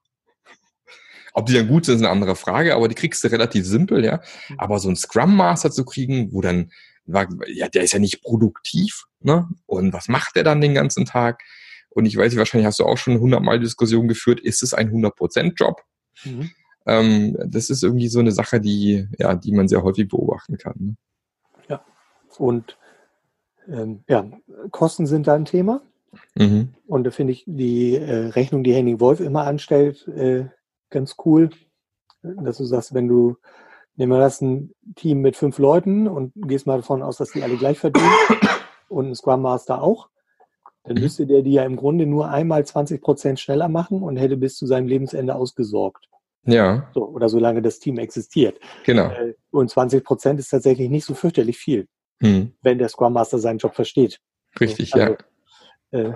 Ob 1.33 1.45
die 1.45 1.53
dann 1.53 1.67
gut 1.67 1.85
sind, 1.85 1.95
ist 1.95 2.01
eine 2.01 2.09
andere 2.09 2.35
Frage, 2.35 2.75
aber 2.75 2.89
die 2.89 2.95
kriegst 2.95 3.23
du 3.23 3.29
relativ 3.29 3.65
simpel, 3.65 4.03
ja. 4.03 4.21
Mhm. 4.49 4.59
Aber 4.59 4.79
so 4.79 4.89
einen 4.89 4.97
Scrum 4.97 5.35
Master 5.35 5.71
zu 5.71 5.85
kriegen, 5.85 6.33
wo 6.33 6.41
dann, 6.41 6.71
ja, 7.05 7.69
der 7.69 7.83
ist 7.83 7.93
ja 7.93 7.99
nicht 7.99 8.21
produktiv, 8.21 9.05
ne? 9.21 9.47
Und 9.65 9.93
was 9.93 10.09
macht 10.09 10.35
der 10.35 10.43
dann 10.43 10.59
den 10.59 10.73
ganzen 10.73 11.05
Tag? 11.05 11.41
Und 11.89 12.05
ich 12.05 12.17
weiß, 12.17 12.35
wahrscheinlich 12.35 12.65
hast 12.65 12.79
du 12.79 12.85
auch 12.85 12.97
schon 12.97 13.19
hundertmal 13.19 13.59
Diskussion 13.59 14.07
geführt, 14.07 14.39
ist 14.39 14.63
es 14.63 14.73
ein 14.73 14.91
100% 14.91 15.53
Job? 15.55 15.83
Mhm. 16.23 16.51
Ähm, 16.85 17.37
das 17.45 17.69
ist 17.69 17.83
irgendwie 17.83 18.07
so 18.07 18.19
eine 18.19 18.31
Sache, 18.31 18.59
die, 18.59 19.07
ja, 19.17 19.35
die 19.35 19.51
man 19.51 19.67
sehr 19.67 19.83
häufig 19.83 20.07
beobachten 20.07 20.57
kann. 20.57 20.75
Ne? 20.77 20.95
Ja, 21.69 21.85
und 22.37 22.77
ähm, 23.67 24.03
ja, 24.07 24.25
Kosten 24.71 25.05
sind 25.05 25.27
da 25.27 25.35
ein 25.35 25.45
Thema. 25.45 25.81
Mhm. 26.35 26.73
Und 26.87 27.03
da 27.05 27.11
finde 27.11 27.33
ich 27.33 27.43
die 27.47 27.95
äh, 27.95 28.27
Rechnung, 28.27 28.63
die 28.63 28.73
Henning 28.73 28.99
Wolf 28.99 29.19
immer 29.19 29.45
anstellt, 29.45 30.07
äh, 30.07 30.45
ganz 30.89 31.15
cool. 31.25 31.51
Dass 32.21 32.57
du 32.57 32.65
sagst, 32.65 32.93
wenn 32.93 33.07
du, 33.07 33.37
nehmen 33.95 34.11
wir 34.11 34.19
das 34.19 34.41
ein 34.41 34.73
Team 34.95 35.21
mit 35.21 35.35
fünf 35.35 35.57
Leuten 35.57 36.07
und 36.07 36.33
gehst 36.35 36.67
mal 36.67 36.77
davon 36.77 37.01
aus, 37.01 37.17
dass 37.17 37.31
die 37.31 37.43
alle 37.43 37.57
gleich 37.57 37.79
verdienen 37.79 38.11
und 38.89 39.09
ein 39.09 39.15
Scrum 39.15 39.41
Master 39.41 39.81
auch, 39.81 40.09
dann 40.83 40.95
mhm. 40.95 41.01
müsste 41.01 41.25
der 41.25 41.41
die 41.41 41.53
ja 41.53 41.63
im 41.63 41.77
Grunde 41.77 42.05
nur 42.05 42.29
einmal 42.29 42.65
20 42.65 43.01
Prozent 43.01 43.39
schneller 43.39 43.69
machen 43.69 44.03
und 44.03 44.17
hätte 44.17 44.37
bis 44.37 44.55
zu 44.55 44.65
seinem 44.65 44.87
Lebensende 44.87 45.35
ausgesorgt. 45.35 46.09
Ja. 46.45 46.89
So, 46.93 47.07
oder 47.07 47.29
solange 47.29 47.61
das 47.61 47.79
Team 47.79 47.97
existiert. 47.99 48.59
Genau. 48.85 49.09
Äh, 49.09 49.35
und 49.51 49.69
20 49.69 50.03
Prozent 50.03 50.39
ist 50.39 50.49
tatsächlich 50.49 50.89
nicht 50.89 51.05
so 51.05 51.13
fürchterlich 51.13 51.57
viel, 51.57 51.87
mhm. 52.19 52.53
wenn 52.61 52.77
der 52.77 52.89
Scrum 52.89 53.13
Master 53.13 53.37
seinen 53.39 53.59
Job 53.59 53.75
versteht. 53.75 54.19
Richtig, 54.59 54.93
also, 54.93 55.15
ja. 55.91 55.99
Äh, 55.99 56.13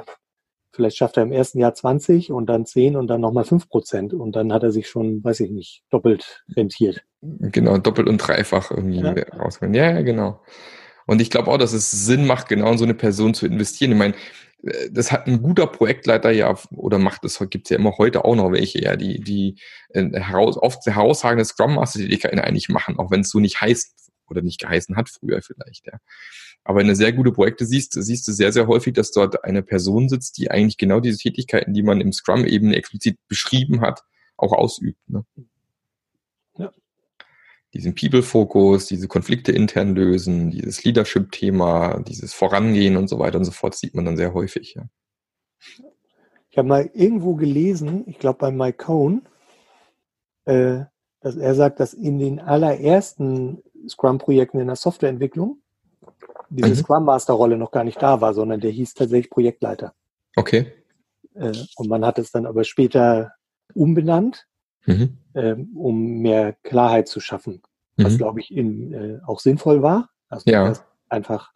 vielleicht 0.71 0.97
schafft 0.97 1.17
er 1.17 1.23
im 1.23 1.31
ersten 1.31 1.59
Jahr 1.59 1.73
20 1.73 2.31
und 2.31 2.47
dann 2.47 2.65
10 2.65 2.95
und 2.95 3.07
dann 3.07 3.21
nochmal 3.21 3.45
5 3.45 3.69
Prozent. 3.69 4.13
Und 4.13 4.35
dann 4.35 4.51
hat 4.51 4.63
er 4.63 4.71
sich 4.71 4.87
schon, 4.87 5.23
weiß 5.23 5.39
ich 5.41 5.51
nicht, 5.51 5.83
doppelt 5.89 6.43
rentiert. 6.55 7.03
Genau, 7.21 7.77
doppelt 7.77 8.07
und 8.07 8.17
dreifach 8.17 8.71
irgendwie 8.71 8.99
ja. 8.99 9.13
rausholen. 9.37 9.73
Ja, 9.73 9.91
ja, 9.91 10.01
genau. 10.01 10.41
Und 11.07 11.21
ich 11.21 11.29
glaube 11.29 11.51
auch, 11.51 11.57
dass 11.57 11.73
es 11.73 11.91
Sinn 11.91 12.25
macht, 12.25 12.49
genau 12.49 12.71
in 12.71 12.77
so 12.77 12.83
eine 12.83 12.95
Person 12.95 13.33
zu 13.33 13.45
investieren. 13.45 13.91
Ich 13.91 13.97
meine, 13.97 14.15
das 14.91 15.11
hat 15.11 15.27
ein 15.27 15.41
guter 15.41 15.67
Projektleiter 15.67 16.31
ja, 16.31 16.57
oder 16.71 16.97
macht 16.97 17.23
es, 17.23 17.39
gibt 17.49 17.67
es 17.67 17.69
ja 17.69 17.77
immer 17.77 17.97
heute 17.97 18.25
auch 18.25 18.35
noch 18.35 18.51
welche, 18.51 18.81
ja, 18.81 18.95
die, 18.95 19.19
die 19.19 19.59
äh, 19.89 20.09
heraus, 20.11 20.57
oft 20.57 20.85
herausragende 20.85 21.45
Scrum 21.45 21.75
Master 21.75 21.99
Tätigkeiten 21.99 22.39
eigentlich 22.39 22.69
machen, 22.69 22.97
auch 22.97 23.11
wenn 23.11 23.21
es 23.21 23.29
so 23.29 23.39
nicht 23.39 23.61
heißt 23.61 24.11
oder 24.27 24.41
nicht 24.41 24.59
geheißen 24.59 24.95
hat 24.95 25.09
früher 25.09 25.41
vielleicht, 25.41 25.85
ja. 25.85 25.99
Aber 26.63 26.79
wenn 26.79 26.87
du 26.87 26.95
sehr 26.95 27.13
gute 27.13 27.31
Projekte 27.31 27.63
siehst, 27.63 27.93
siehst 27.93 28.27
du 28.27 28.31
sehr, 28.31 28.51
sehr 28.51 28.65
häufig, 28.65 28.93
dass 28.93 29.11
dort 29.11 29.43
eine 29.43 29.61
Person 29.61 30.09
sitzt, 30.09 30.39
die 30.39 30.49
eigentlich 30.49 30.77
genau 30.77 30.99
diese 30.99 31.19
Tätigkeiten, 31.19 31.75
die 31.75 31.83
man 31.83 32.01
im 32.01 32.11
Scrum 32.11 32.43
eben 32.43 32.73
explizit 32.73 33.19
beschrieben 33.27 33.81
hat, 33.81 34.01
auch 34.35 34.51
ausübt. 34.51 34.97
Ne? 35.07 35.23
Diesen 37.75 37.93
People-Fokus, 37.93 38.87
diese 38.87 39.09
Konflikte 39.09 39.51
intern 39.51 39.95
lösen, 39.95 40.49
dieses 40.49 40.83
Leadership-Thema, 40.83 41.99
dieses 41.99 42.33
Vorangehen 42.33 42.95
und 42.95 43.09
so 43.09 43.19
weiter 43.19 43.37
und 43.37 43.43
so 43.43 43.51
fort, 43.51 43.75
sieht 43.75 43.93
man 43.93 44.05
dann 44.05 44.15
sehr 44.15 44.33
häufig. 44.33 44.75
Ja. 44.75 44.83
Ich 46.49 46.57
habe 46.57 46.69
mal 46.69 46.89
irgendwo 46.93 47.35
gelesen, 47.35 48.05
ich 48.07 48.17
glaube 48.17 48.39
bei 48.39 48.51
Mike 48.51 48.85
Cohn, 48.85 49.23
äh, 50.45 50.85
dass 51.19 51.35
er 51.35 51.53
sagt, 51.53 51.81
dass 51.81 51.93
in 51.93 52.17
den 52.17 52.39
allerersten 52.39 53.61
Scrum-Projekten 53.89 54.59
in 54.59 54.67
der 54.67 54.77
Softwareentwicklung 54.77 55.59
diese 56.49 56.69
mhm. 56.69 56.75
Scrum 56.75 57.03
Master-Rolle 57.03 57.57
noch 57.57 57.71
gar 57.71 57.83
nicht 57.83 58.01
da 58.01 58.21
war, 58.21 58.33
sondern 58.33 58.61
der 58.61 58.71
hieß 58.71 58.93
tatsächlich 58.93 59.29
Projektleiter. 59.29 59.93
Okay. 60.37 60.71
Äh, 61.33 61.51
und 61.75 61.89
man 61.89 62.05
hat 62.05 62.19
es 62.19 62.31
dann 62.31 62.45
aber 62.45 62.63
später 62.63 63.33
umbenannt 63.73 64.47
mhm. 64.85 65.17
ähm, 65.33 65.69
um 65.75 66.19
mehr 66.19 66.53
Klarheit 66.63 67.07
zu 67.07 67.19
schaffen, 67.19 67.61
was, 67.97 68.13
mhm. 68.13 68.17
glaube 68.17 68.39
ich, 68.39 68.55
in, 68.55 68.93
äh, 68.93 69.19
auch 69.25 69.39
sinnvoll 69.39 69.81
war. 69.81 70.09
Also 70.29 70.49
ja. 70.49 70.73
einfach 71.09 71.51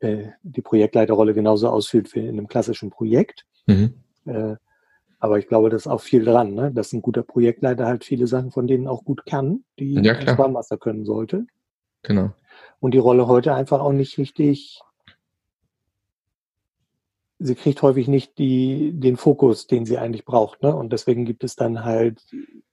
äh, 0.00 0.28
die 0.42 0.62
Projektleiterrolle 0.62 1.34
genauso 1.34 1.68
ausführt 1.68 2.14
wie 2.14 2.20
in 2.20 2.38
einem 2.38 2.48
klassischen 2.48 2.90
Projekt. 2.90 3.46
Mhm. 3.66 3.94
Äh, 4.26 4.56
aber 5.18 5.38
ich 5.38 5.48
glaube, 5.48 5.70
da 5.70 5.76
ist 5.76 5.86
auch 5.86 6.00
viel 6.00 6.24
dran, 6.24 6.54
ne? 6.54 6.70
dass 6.72 6.92
ein 6.92 7.02
guter 7.02 7.22
Projektleiter 7.22 7.86
halt 7.86 8.04
viele 8.04 8.26
Sachen 8.26 8.50
von 8.50 8.66
denen 8.66 8.86
auch 8.86 9.04
gut 9.04 9.24
kann, 9.24 9.64
die 9.78 9.94
ja, 9.94 10.14
ein 10.14 10.28
Scrum 10.28 10.52
Master 10.52 10.76
können 10.76 11.04
sollte. 11.04 11.46
Genau. 12.02 12.32
Und 12.80 12.92
die 12.92 12.98
Rolle 12.98 13.26
heute 13.26 13.54
einfach 13.54 13.80
auch 13.80 13.92
nicht 13.92 14.18
richtig 14.18 14.80
sie 17.38 17.54
kriegt 17.54 17.82
häufig 17.82 18.08
nicht 18.08 18.38
die, 18.38 18.92
den 18.92 19.16
Fokus, 19.16 19.66
den 19.66 19.84
sie 19.84 19.98
eigentlich 19.98 20.24
braucht. 20.24 20.62
Ne? 20.62 20.74
Und 20.74 20.92
deswegen 20.92 21.24
gibt 21.24 21.44
es 21.44 21.56
dann 21.56 21.84
halt 21.84 22.22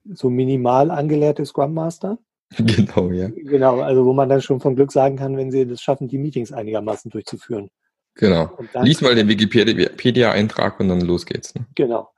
so 0.06 0.30
minimal 0.30 0.92
angelehrte 0.92 1.46
Scrum 1.46 1.74
Master. 1.74 2.18
Genau, 2.58 3.10
ja. 3.10 3.30
Genau, 3.30 3.80
also 3.80 4.06
wo 4.06 4.14
man 4.14 4.30
dann 4.30 4.42
schon 4.42 4.60
von 4.60 4.76
Glück 4.76 4.92
sagen 4.92 5.16
kann, 5.16 5.38
wenn 5.38 5.50
sie 5.50 5.66
das 5.66 5.82
schaffen, 5.82 6.08
die 6.08 6.20
Meetings 6.20 6.52
einigermaßen 6.52 7.10
durchzuführen. 7.10 7.70
Genau. 8.14 8.52
Lies 8.84 9.02
mal 9.02 9.16
den 9.16 9.28
Wikipedia-Eintrag 9.28 10.80
und 10.80 10.90
dann 10.90 11.02
los 11.02 11.26
geht's. 11.26 11.56
Ne? 11.56 11.66
Genau. 11.74 12.13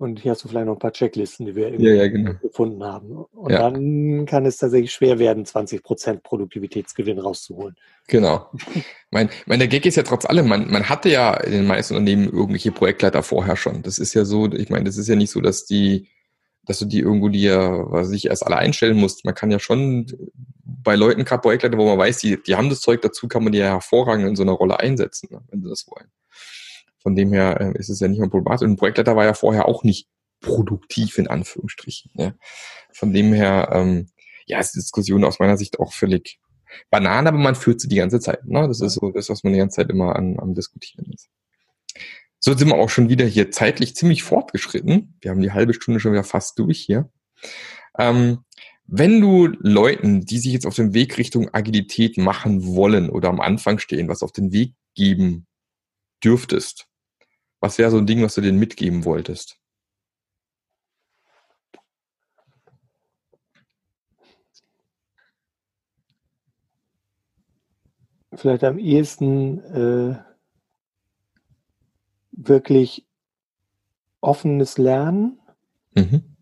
Und 0.00 0.18
hier 0.18 0.30
hast 0.30 0.42
du 0.42 0.48
vielleicht 0.48 0.64
noch 0.64 0.76
ein 0.76 0.78
paar 0.78 0.94
Checklisten, 0.94 1.44
die 1.44 1.54
wir 1.54 1.78
ja, 1.78 1.92
ja, 1.92 2.08
genau. 2.08 2.32
gefunden 2.40 2.82
haben. 2.82 3.18
Und 3.32 3.52
ja. 3.52 3.58
dann 3.58 4.24
kann 4.24 4.46
es 4.46 4.56
tatsächlich 4.56 4.92
schwer 4.92 5.18
werden, 5.18 5.44
20 5.44 5.82
Prozent 5.82 6.22
Produktivitätsgewinn 6.22 7.18
rauszuholen. 7.18 7.76
Genau. 8.08 8.50
mein, 9.10 9.28
mein, 9.44 9.58
der 9.58 9.68
Gag 9.68 9.84
ist 9.84 9.96
ja 9.96 10.02
trotz 10.02 10.24
allem, 10.24 10.48
man, 10.48 10.70
man 10.70 10.88
hatte 10.88 11.10
ja 11.10 11.34
in 11.34 11.52
den 11.52 11.66
meisten 11.66 11.96
Unternehmen 11.96 12.32
irgendwelche 12.32 12.72
Projektleiter 12.72 13.22
vorher 13.22 13.56
schon. 13.56 13.82
Das 13.82 13.98
ist 13.98 14.14
ja 14.14 14.24
so, 14.24 14.50
ich 14.50 14.70
meine, 14.70 14.84
das 14.84 14.96
ist 14.96 15.06
ja 15.06 15.16
nicht 15.16 15.32
so, 15.32 15.42
dass 15.42 15.66
die, 15.66 16.08
dass 16.64 16.78
du 16.78 16.86
die 16.86 17.00
irgendwo 17.00 17.28
dir, 17.28 17.84
was 17.90 18.10
ich 18.10 18.28
erst 18.28 18.46
alle 18.46 18.56
einstellen 18.56 18.96
musst. 18.96 19.26
Man 19.26 19.34
kann 19.34 19.50
ja 19.50 19.58
schon 19.58 20.06
bei 20.64 20.96
Leuten, 20.96 21.26
gerade 21.26 21.42
Projektleiter, 21.42 21.76
wo 21.76 21.84
man 21.84 21.98
weiß, 21.98 22.20
die, 22.20 22.42
die 22.42 22.56
haben 22.56 22.70
das 22.70 22.80
Zeug 22.80 23.02
dazu, 23.02 23.28
kann 23.28 23.44
man 23.44 23.52
die 23.52 23.58
ja 23.58 23.66
hervorragend 23.66 24.26
in 24.26 24.36
so 24.36 24.44
einer 24.44 24.52
Rolle 24.52 24.80
einsetzen, 24.80 25.28
ne, 25.30 25.42
wenn 25.50 25.62
sie 25.62 25.68
das 25.68 25.86
wollen. 25.88 26.10
Von 27.02 27.14
dem 27.14 27.32
her 27.32 27.60
äh, 27.60 27.78
ist 27.78 27.88
es 27.88 28.00
ja 28.00 28.08
nicht 28.08 28.20
mehr 28.20 28.28
problematisch. 28.28 28.64
Und 28.64 28.72
ein 28.72 28.76
Projektleiter 28.76 29.16
war 29.16 29.24
ja 29.24 29.34
vorher 29.34 29.66
auch 29.66 29.84
nicht 29.84 30.08
produktiv 30.40 31.18
in 31.18 31.28
Anführungsstrichen. 31.28 32.10
Ja. 32.14 32.34
Von 32.92 33.12
dem 33.12 33.32
her, 33.32 33.70
ähm, 33.72 34.10
ja, 34.46 34.58
ist 34.58 34.72
die 34.74 34.80
Diskussion 34.80 35.24
aus 35.24 35.38
meiner 35.38 35.56
Sicht 35.56 35.78
auch 35.78 35.92
völlig 35.92 36.40
Banane, 36.90 37.28
aber 37.28 37.38
man 37.38 37.54
führt 37.54 37.80
sie 37.80 37.88
die 37.88 37.96
ganze 37.96 38.20
Zeit. 38.20 38.46
Ne? 38.46 38.66
Das 38.68 38.80
ist 38.80 38.94
so 38.94 39.10
das, 39.10 39.28
was 39.28 39.42
man 39.42 39.52
die 39.52 39.58
ganze 39.58 39.76
Zeit 39.76 39.90
immer 39.90 40.16
an, 40.16 40.38
am 40.38 40.54
Diskutieren 40.54 41.10
ist. 41.12 41.28
So 42.38 42.56
sind 42.56 42.68
wir 42.68 42.76
auch 42.76 42.88
schon 42.88 43.08
wieder 43.08 43.26
hier 43.26 43.50
zeitlich 43.50 43.94
ziemlich 43.94 44.22
fortgeschritten. 44.22 45.18
Wir 45.20 45.30
haben 45.30 45.42
die 45.42 45.52
halbe 45.52 45.74
Stunde 45.74 46.00
schon 46.00 46.12
wieder 46.12 46.24
fast 46.24 46.58
durch 46.58 46.80
hier. 46.80 47.10
Ähm, 47.98 48.44
wenn 48.86 49.20
du 49.20 49.46
Leuten, 49.46 50.24
die 50.24 50.38
sich 50.38 50.52
jetzt 50.52 50.66
auf 50.66 50.74
dem 50.74 50.94
Weg 50.94 51.18
Richtung 51.18 51.52
Agilität 51.52 52.16
machen 52.16 52.66
wollen 52.66 53.10
oder 53.10 53.28
am 53.28 53.40
Anfang 53.40 53.78
stehen, 53.78 54.08
was 54.08 54.22
auf 54.22 54.32
den 54.32 54.52
Weg 54.52 54.74
geben 54.94 55.46
dürftest, 56.24 56.86
was 57.60 57.78
wäre 57.78 57.90
so 57.90 57.98
ein 57.98 58.06
Ding, 58.06 58.22
was 58.22 58.34
du 58.34 58.40
denen 58.40 58.58
mitgeben 58.58 59.04
wolltest? 59.04 59.58
Vielleicht 68.32 68.64
am 68.64 68.78
ehesten 68.78 69.58
äh, 69.64 70.22
wirklich 72.32 73.06
offenes 74.20 74.78
Lernen, 74.78 75.40
Mhm. 75.94 76.36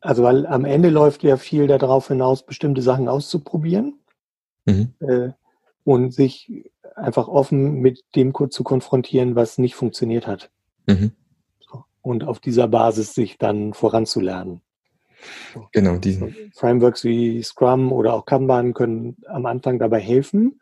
Also 0.00 0.24
weil 0.24 0.46
am 0.46 0.64
Ende 0.64 0.90
läuft 0.90 1.22
ja 1.22 1.36
viel 1.36 1.66
darauf 1.66 2.08
hinaus, 2.08 2.44
bestimmte 2.44 2.82
Sachen 2.82 3.08
auszuprobieren 3.08 4.00
mhm. 4.64 4.94
äh, 5.00 5.30
und 5.84 6.12
sich 6.12 6.70
einfach 6.96 7.28
offen 7.28 7.80
mit 7.80 8.04
dem 8.14 8.32
zu 8.50 8.64
konfrontieren, 8.64 9.34
was 9.34 9.58
nicht 9.58 9.74
funktioniert 9.74 10.26
hat. 10.26 10.50
Mhm. 10.86 11.12
Und 12.00 12.24
auf 12.24 12.40
dieser 12.40 12.68
Basis 12.68 13.14
sich 13.14 13.38
dann 13.38 13.74
voranzulernen. 13.74 14.60
Genau, 15.72 15.98
diesen. 15.98 16.34
Frameworks 16.54 17.04
wie 17.04 17.42
Scrum 17.42 17.92
oder 17.92 18.14
auch 18.14 18.24
Kanban 18.24 18.74
können 18.74 19.16
am 19.26 19.46
Anfang 19.46 19.78
dabei 19.78 20.00
helfen, 20.00 20.60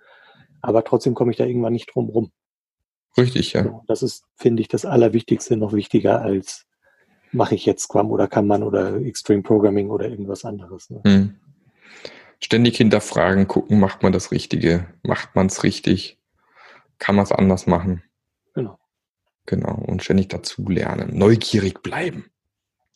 aber 0.61 0.85
trotzdem 0.85 1.15
komme 1.15 1.31
ich 1.31 1.39
da 1.39 1.47
irgendwann 1.47 1.73
nicht 1.73 1.95
drum 1.95 2.11
rum. 2.11 2.31
Richtig, 3.17 3.55
ja. 3.55 3.65
So, 3.65 3.83
das 3.87 4.03
ist, 4.03 4.25
finde 4.37 4.61
ich, 4.61 4.69
das 4.69 4.85
Allerwichtigste, 4.85 5.57
noch 5.57 5.73
wichtiger 5.73 6.21
als 6.21 6.67
mache 7.33 7.55
ich 7.55 7.65
jetzt 7.65 7.85
Scrum 7.85 8.11
oder 8.11 8.29
Kanban 8.29 8.63
oder 8.63 8.97
Extreme 8.97 9.43
Programming 9.43 9.91
oder 9.91 10.09
irgendwas 10.09 10.45
anderes. 10.45 10.91
Ne? 10.91 11.01
Hm. 11.07 11.35
Ständig 12.43 12.77
hinterfragen, 12.77 13.49
gucken, 13.49 13.79
macht 13.79 14.03
man 14.03 14.13
das 14.13 14.31
Richtige? 14.31 14.87
Macht 15.03 15.35
man 15.37 15.47
es 15.47 15.63
richtig? 15.63 16.19
Kann 17.01 17.17
man 17.17 17.25
es 17.25 17.33
anders 17.33 17.67
machen? 17.67 18.05
Genau. 18.55 18.79
Genau. 19.47 19.75
Und 19.75 20.05
ständig 20.05 20.29
dazu 20.29 20.69
lernen. 20.69 21.19
Neugierig 21.19 21.83
bleiben. 21.83 22.31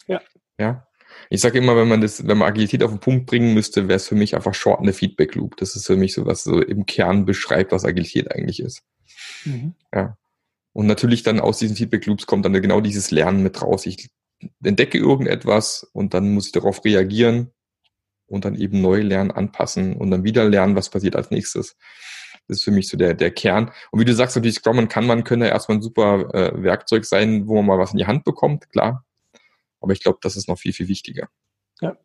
Ja. 0.07 0.21
Ja. 0.59 0.87
Ich 1.31 1.41
sage 1.41 1.59
immer, 1.59 1.77
wenn 1.77 1.89
man 1.89 2.01
das, 2.01 2.27
wenn 2.27 2.39
man 2.39 2.49
Agilität 2.49 2.83
auf 2.83 2.91
den 2.91 3.01
Punkt 3.01 3.27
bringen 3.27 3.55
müsste, 3.55 3.89
wäre 3.89 3.97
es 3.97 4.07
für 4.07 4.15
mich 4.15 4.37
einfach 4.37 4.55
short 4.55 4.81
eine 4.81 4.93
Feedback 4.93 5.35
Loop. 5.35 5.57
Das 5.57 5.75
ist 5.75 5.87
für 5.87 5.97
mich 5.97 6.15
so, 6.15 6.27
was 6.27 6.45
so 6.45 6.61
im 6.61 6.87
Kern 6.87 7.25
beschreibt, 7.25 7.73
was 7.73 7.85
Agilität 7.85 8.31
eigentlich 8.31 8.61
ist. 8.61 8.83
Mhm. 9.45 9.75
Ja. 9.93 10.17
Und 10.73 10.87
natürlich 10.87 11.23
dann 11.23 11.41
aus 11.41 11.59
diesen 11.59 11.77
Feedback 11.77 12.05
Loops 12.07 12.27
kommt 12.27 12.45
dann 12.45 12.53
genau 12.53 12.81
dieses 12.81 13.11
Lernen 13.11 13.43
mit 13.43 13.63
raus. 13.63 13.87
Ich 13.87 14.11
entdecke 14.63 14.99
irgendetwas 14.99 15.89
und 15.93 16.15
dann 16.15 16.35
muss 16.35 16.47
ich 16.47 16.53
darauf 16.53 16.85
reagieren 16.85 17.53
und 18.27 18.45
dann 18.45 18.57
eben 18.57 18.81
neu 18.83 19.01
lernen, 19.01 19.31
anpassen 19.31 19.97
und 19.97 20.11
dann 20.11 20.25
wieder 20.25 20.49
lernen, 20.49 20.77
was 20.77 20.91
passiert 20.91 21.17
als 21.17 21.31
nächstes. 21.31 21.77
Das 22.49 22.59
ist 22.59 22.65
für 22.65 22.71
mich 22.71 22.89
so 22.89 22.97
der, 22.97 23.15
der 23.15 23.31
Kern. 23.31 23.71
Und 23.91 24.01
wie 24.01 24.05
du 24.05 24.15
sagst, 24.15 24.37
natürlich 24.37 24.57
Scrum 24.57 24.79
und 24.79 24.89
Kanban 24.89 25.25
können 25.25 25.43
ja 25.43 25.49
erstmal 25.49 25.79
ein 25.79 25.83
super 25.83 26.35
äh, 26.35 26.63
Werkzeug 26.63 27.05
sein, 27.05 27.47
wo 27.47 27.57
man 27.57 27.67
mal 27.67 27.79
was 27.79 27.93
in 27.93 27.99
die 27.99 28.07
Hand 28.07 28.25
bekommt, 28.25 28.71
klar. 28.71 29.05
Aber 29.81 29.93
ich 29.93 30.01
glaube, 30.01 30.19
das 30.23 30.37
ist 30.37 30.49
noch 30.49 30.59
viel, 30.59 30.73
viel 30.73 30.89
wichtiger. 30.89 31.29
Ja. 31.81 31.97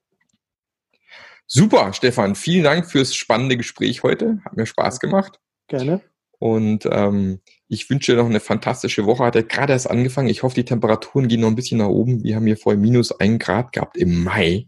Super, 1.47 1.93
Stefan. 1.93 2.35
Vielen 2.35 2.63
Dank 2.63 2.89
fürs 2.89 3.15
spannende 3.15 3.57
Gespräch 3.57 4.03
heute. 4.03 4.39
Hat 4.45 4.55
mir 4.55 4.65
Spaß 4.65 4.99
gemacht. 4.99 5.39
Gerne. 5.67 6.01
Und 6.39 6.87
ähm, 6.89 7.41
ich 7.67 7.89
wünsche 7.89 8.13
dir 8.13 8.17
noch 8.17 8.29
eine 8.29 8.39
fantastische 8.39 9.05
Woche. 9.05 9.25
Hat 9.25 9.35
ja 9.35 9.41
gerade 9.41 9.73
erst 9.73 9.89
angefangen. 9.89 10.29
Ich 10.29 10.43
hoffe, 10.43 10.55
die 10.55 10.65
Temperaturen 10.65 11.27
gehen 11.27 11.41
noch 11.41 11.49
ein 11.49 11.55
bisschen 11.55 11.79
nach 11.79 11.87
oben. 11.87 12.23
Wir 12.23 12.35
haben 12.35 12.45
hier 12.45 12.57
vorher 12.57 12.79
minus 12.79 13.11
ein 13.11 13.39
Grad 13.39 13.73
gehabt 13.73 13.97
im 13.97 14.23
Mai. 14.23 14.67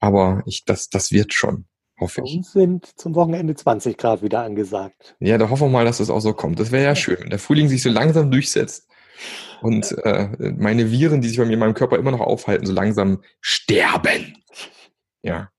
Aber 0.00 0.42
ich, 0.46 0.64
das, 0.64 0.88
das 0.88 1.12
wird 1.12 1.34
schon, 1.34 1.66
hoffe 1.98 2.22
ich. 2.24 2.36
Uns 2.36 2.52
sind 2.52 2.86
zum 2.98 3.14
Wochenende 3.14 3.54
20 3.54 3.96
Grad 3.96 4.22
wieder 4.22 4.42
angesagt. 4.42 5.16
Ja, 5.20 5.38
da 5.38 5.48
hoffen 5.48 5.68
wir 5.68 5.72
mal, 5.72 5.84
dass 5.84 6.00
es 6.00 6.08
das 6.08 6.16
auch 6.16 6.20
so 6.20 6.32
kommt. 6.32 6.60
Das 6.60 6.72
wäre 6.72 6.84
ja 6.84 6.94
schön, 6.94 7.18
wenn 7.20 7.30
der 7.30 7.38
Frühling 7.38 7.68
sich 7.68 7.82
so 7.82 7.90
langsam 7.90 8.30
durchsetzt 8.30 8.88
und 9.62 9.96
äh, 10.04 10.28
meine 10.58 10.90
Viren, 10.90 11.20
die 11.20 11.28
sich 11.28 11.38
bei 11.38 11.44
mir 11.44 11.54
in 11.54 11.58
meinem 11.58 11.74
Körper 11.74 11.98
immer 11.98 12.10
noch 12.10 12.20
aufhalten, 12.20 12.66
so 12.66 12.72
langsam 12.72 13.22
sterben. 13.40 14.36
Ja, 15.22 15.50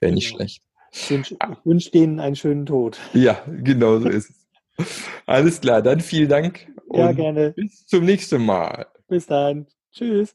wäre 0.00 0.12
nicht 0.12 0.28
genau. 0.28 0.38
schlecht. 0.38 0.62
Ich 0.92 1.10
wünsche 1.10 1.36
wünsch 1.64 1.90
denen 1.90 2.20
einen 2.20 2.36
schönen 2.36 2.66
Tod. 2.66 2.98
Ja, 3.14 3.42
genau 3.46 3.98
so 3.98 4.08
ist 4.08 4.30
es. 4.30 4.96
Alles 5.26 5.60
klar, 5.60 5.82
dann 5.82 6.00
vielen 6.00 6.28
Dank. 6.28 6.68
ja, 6.92 7.12
gerne. 7.12 7.52
Bis 7.52 7.86
zum 7.86 8.04
nächsten 8.04 8.44
Mal. 8.44 8.86
Bis 9.08 9.26
dann. 9.26 9.66
Tschüss. 9.92 10.34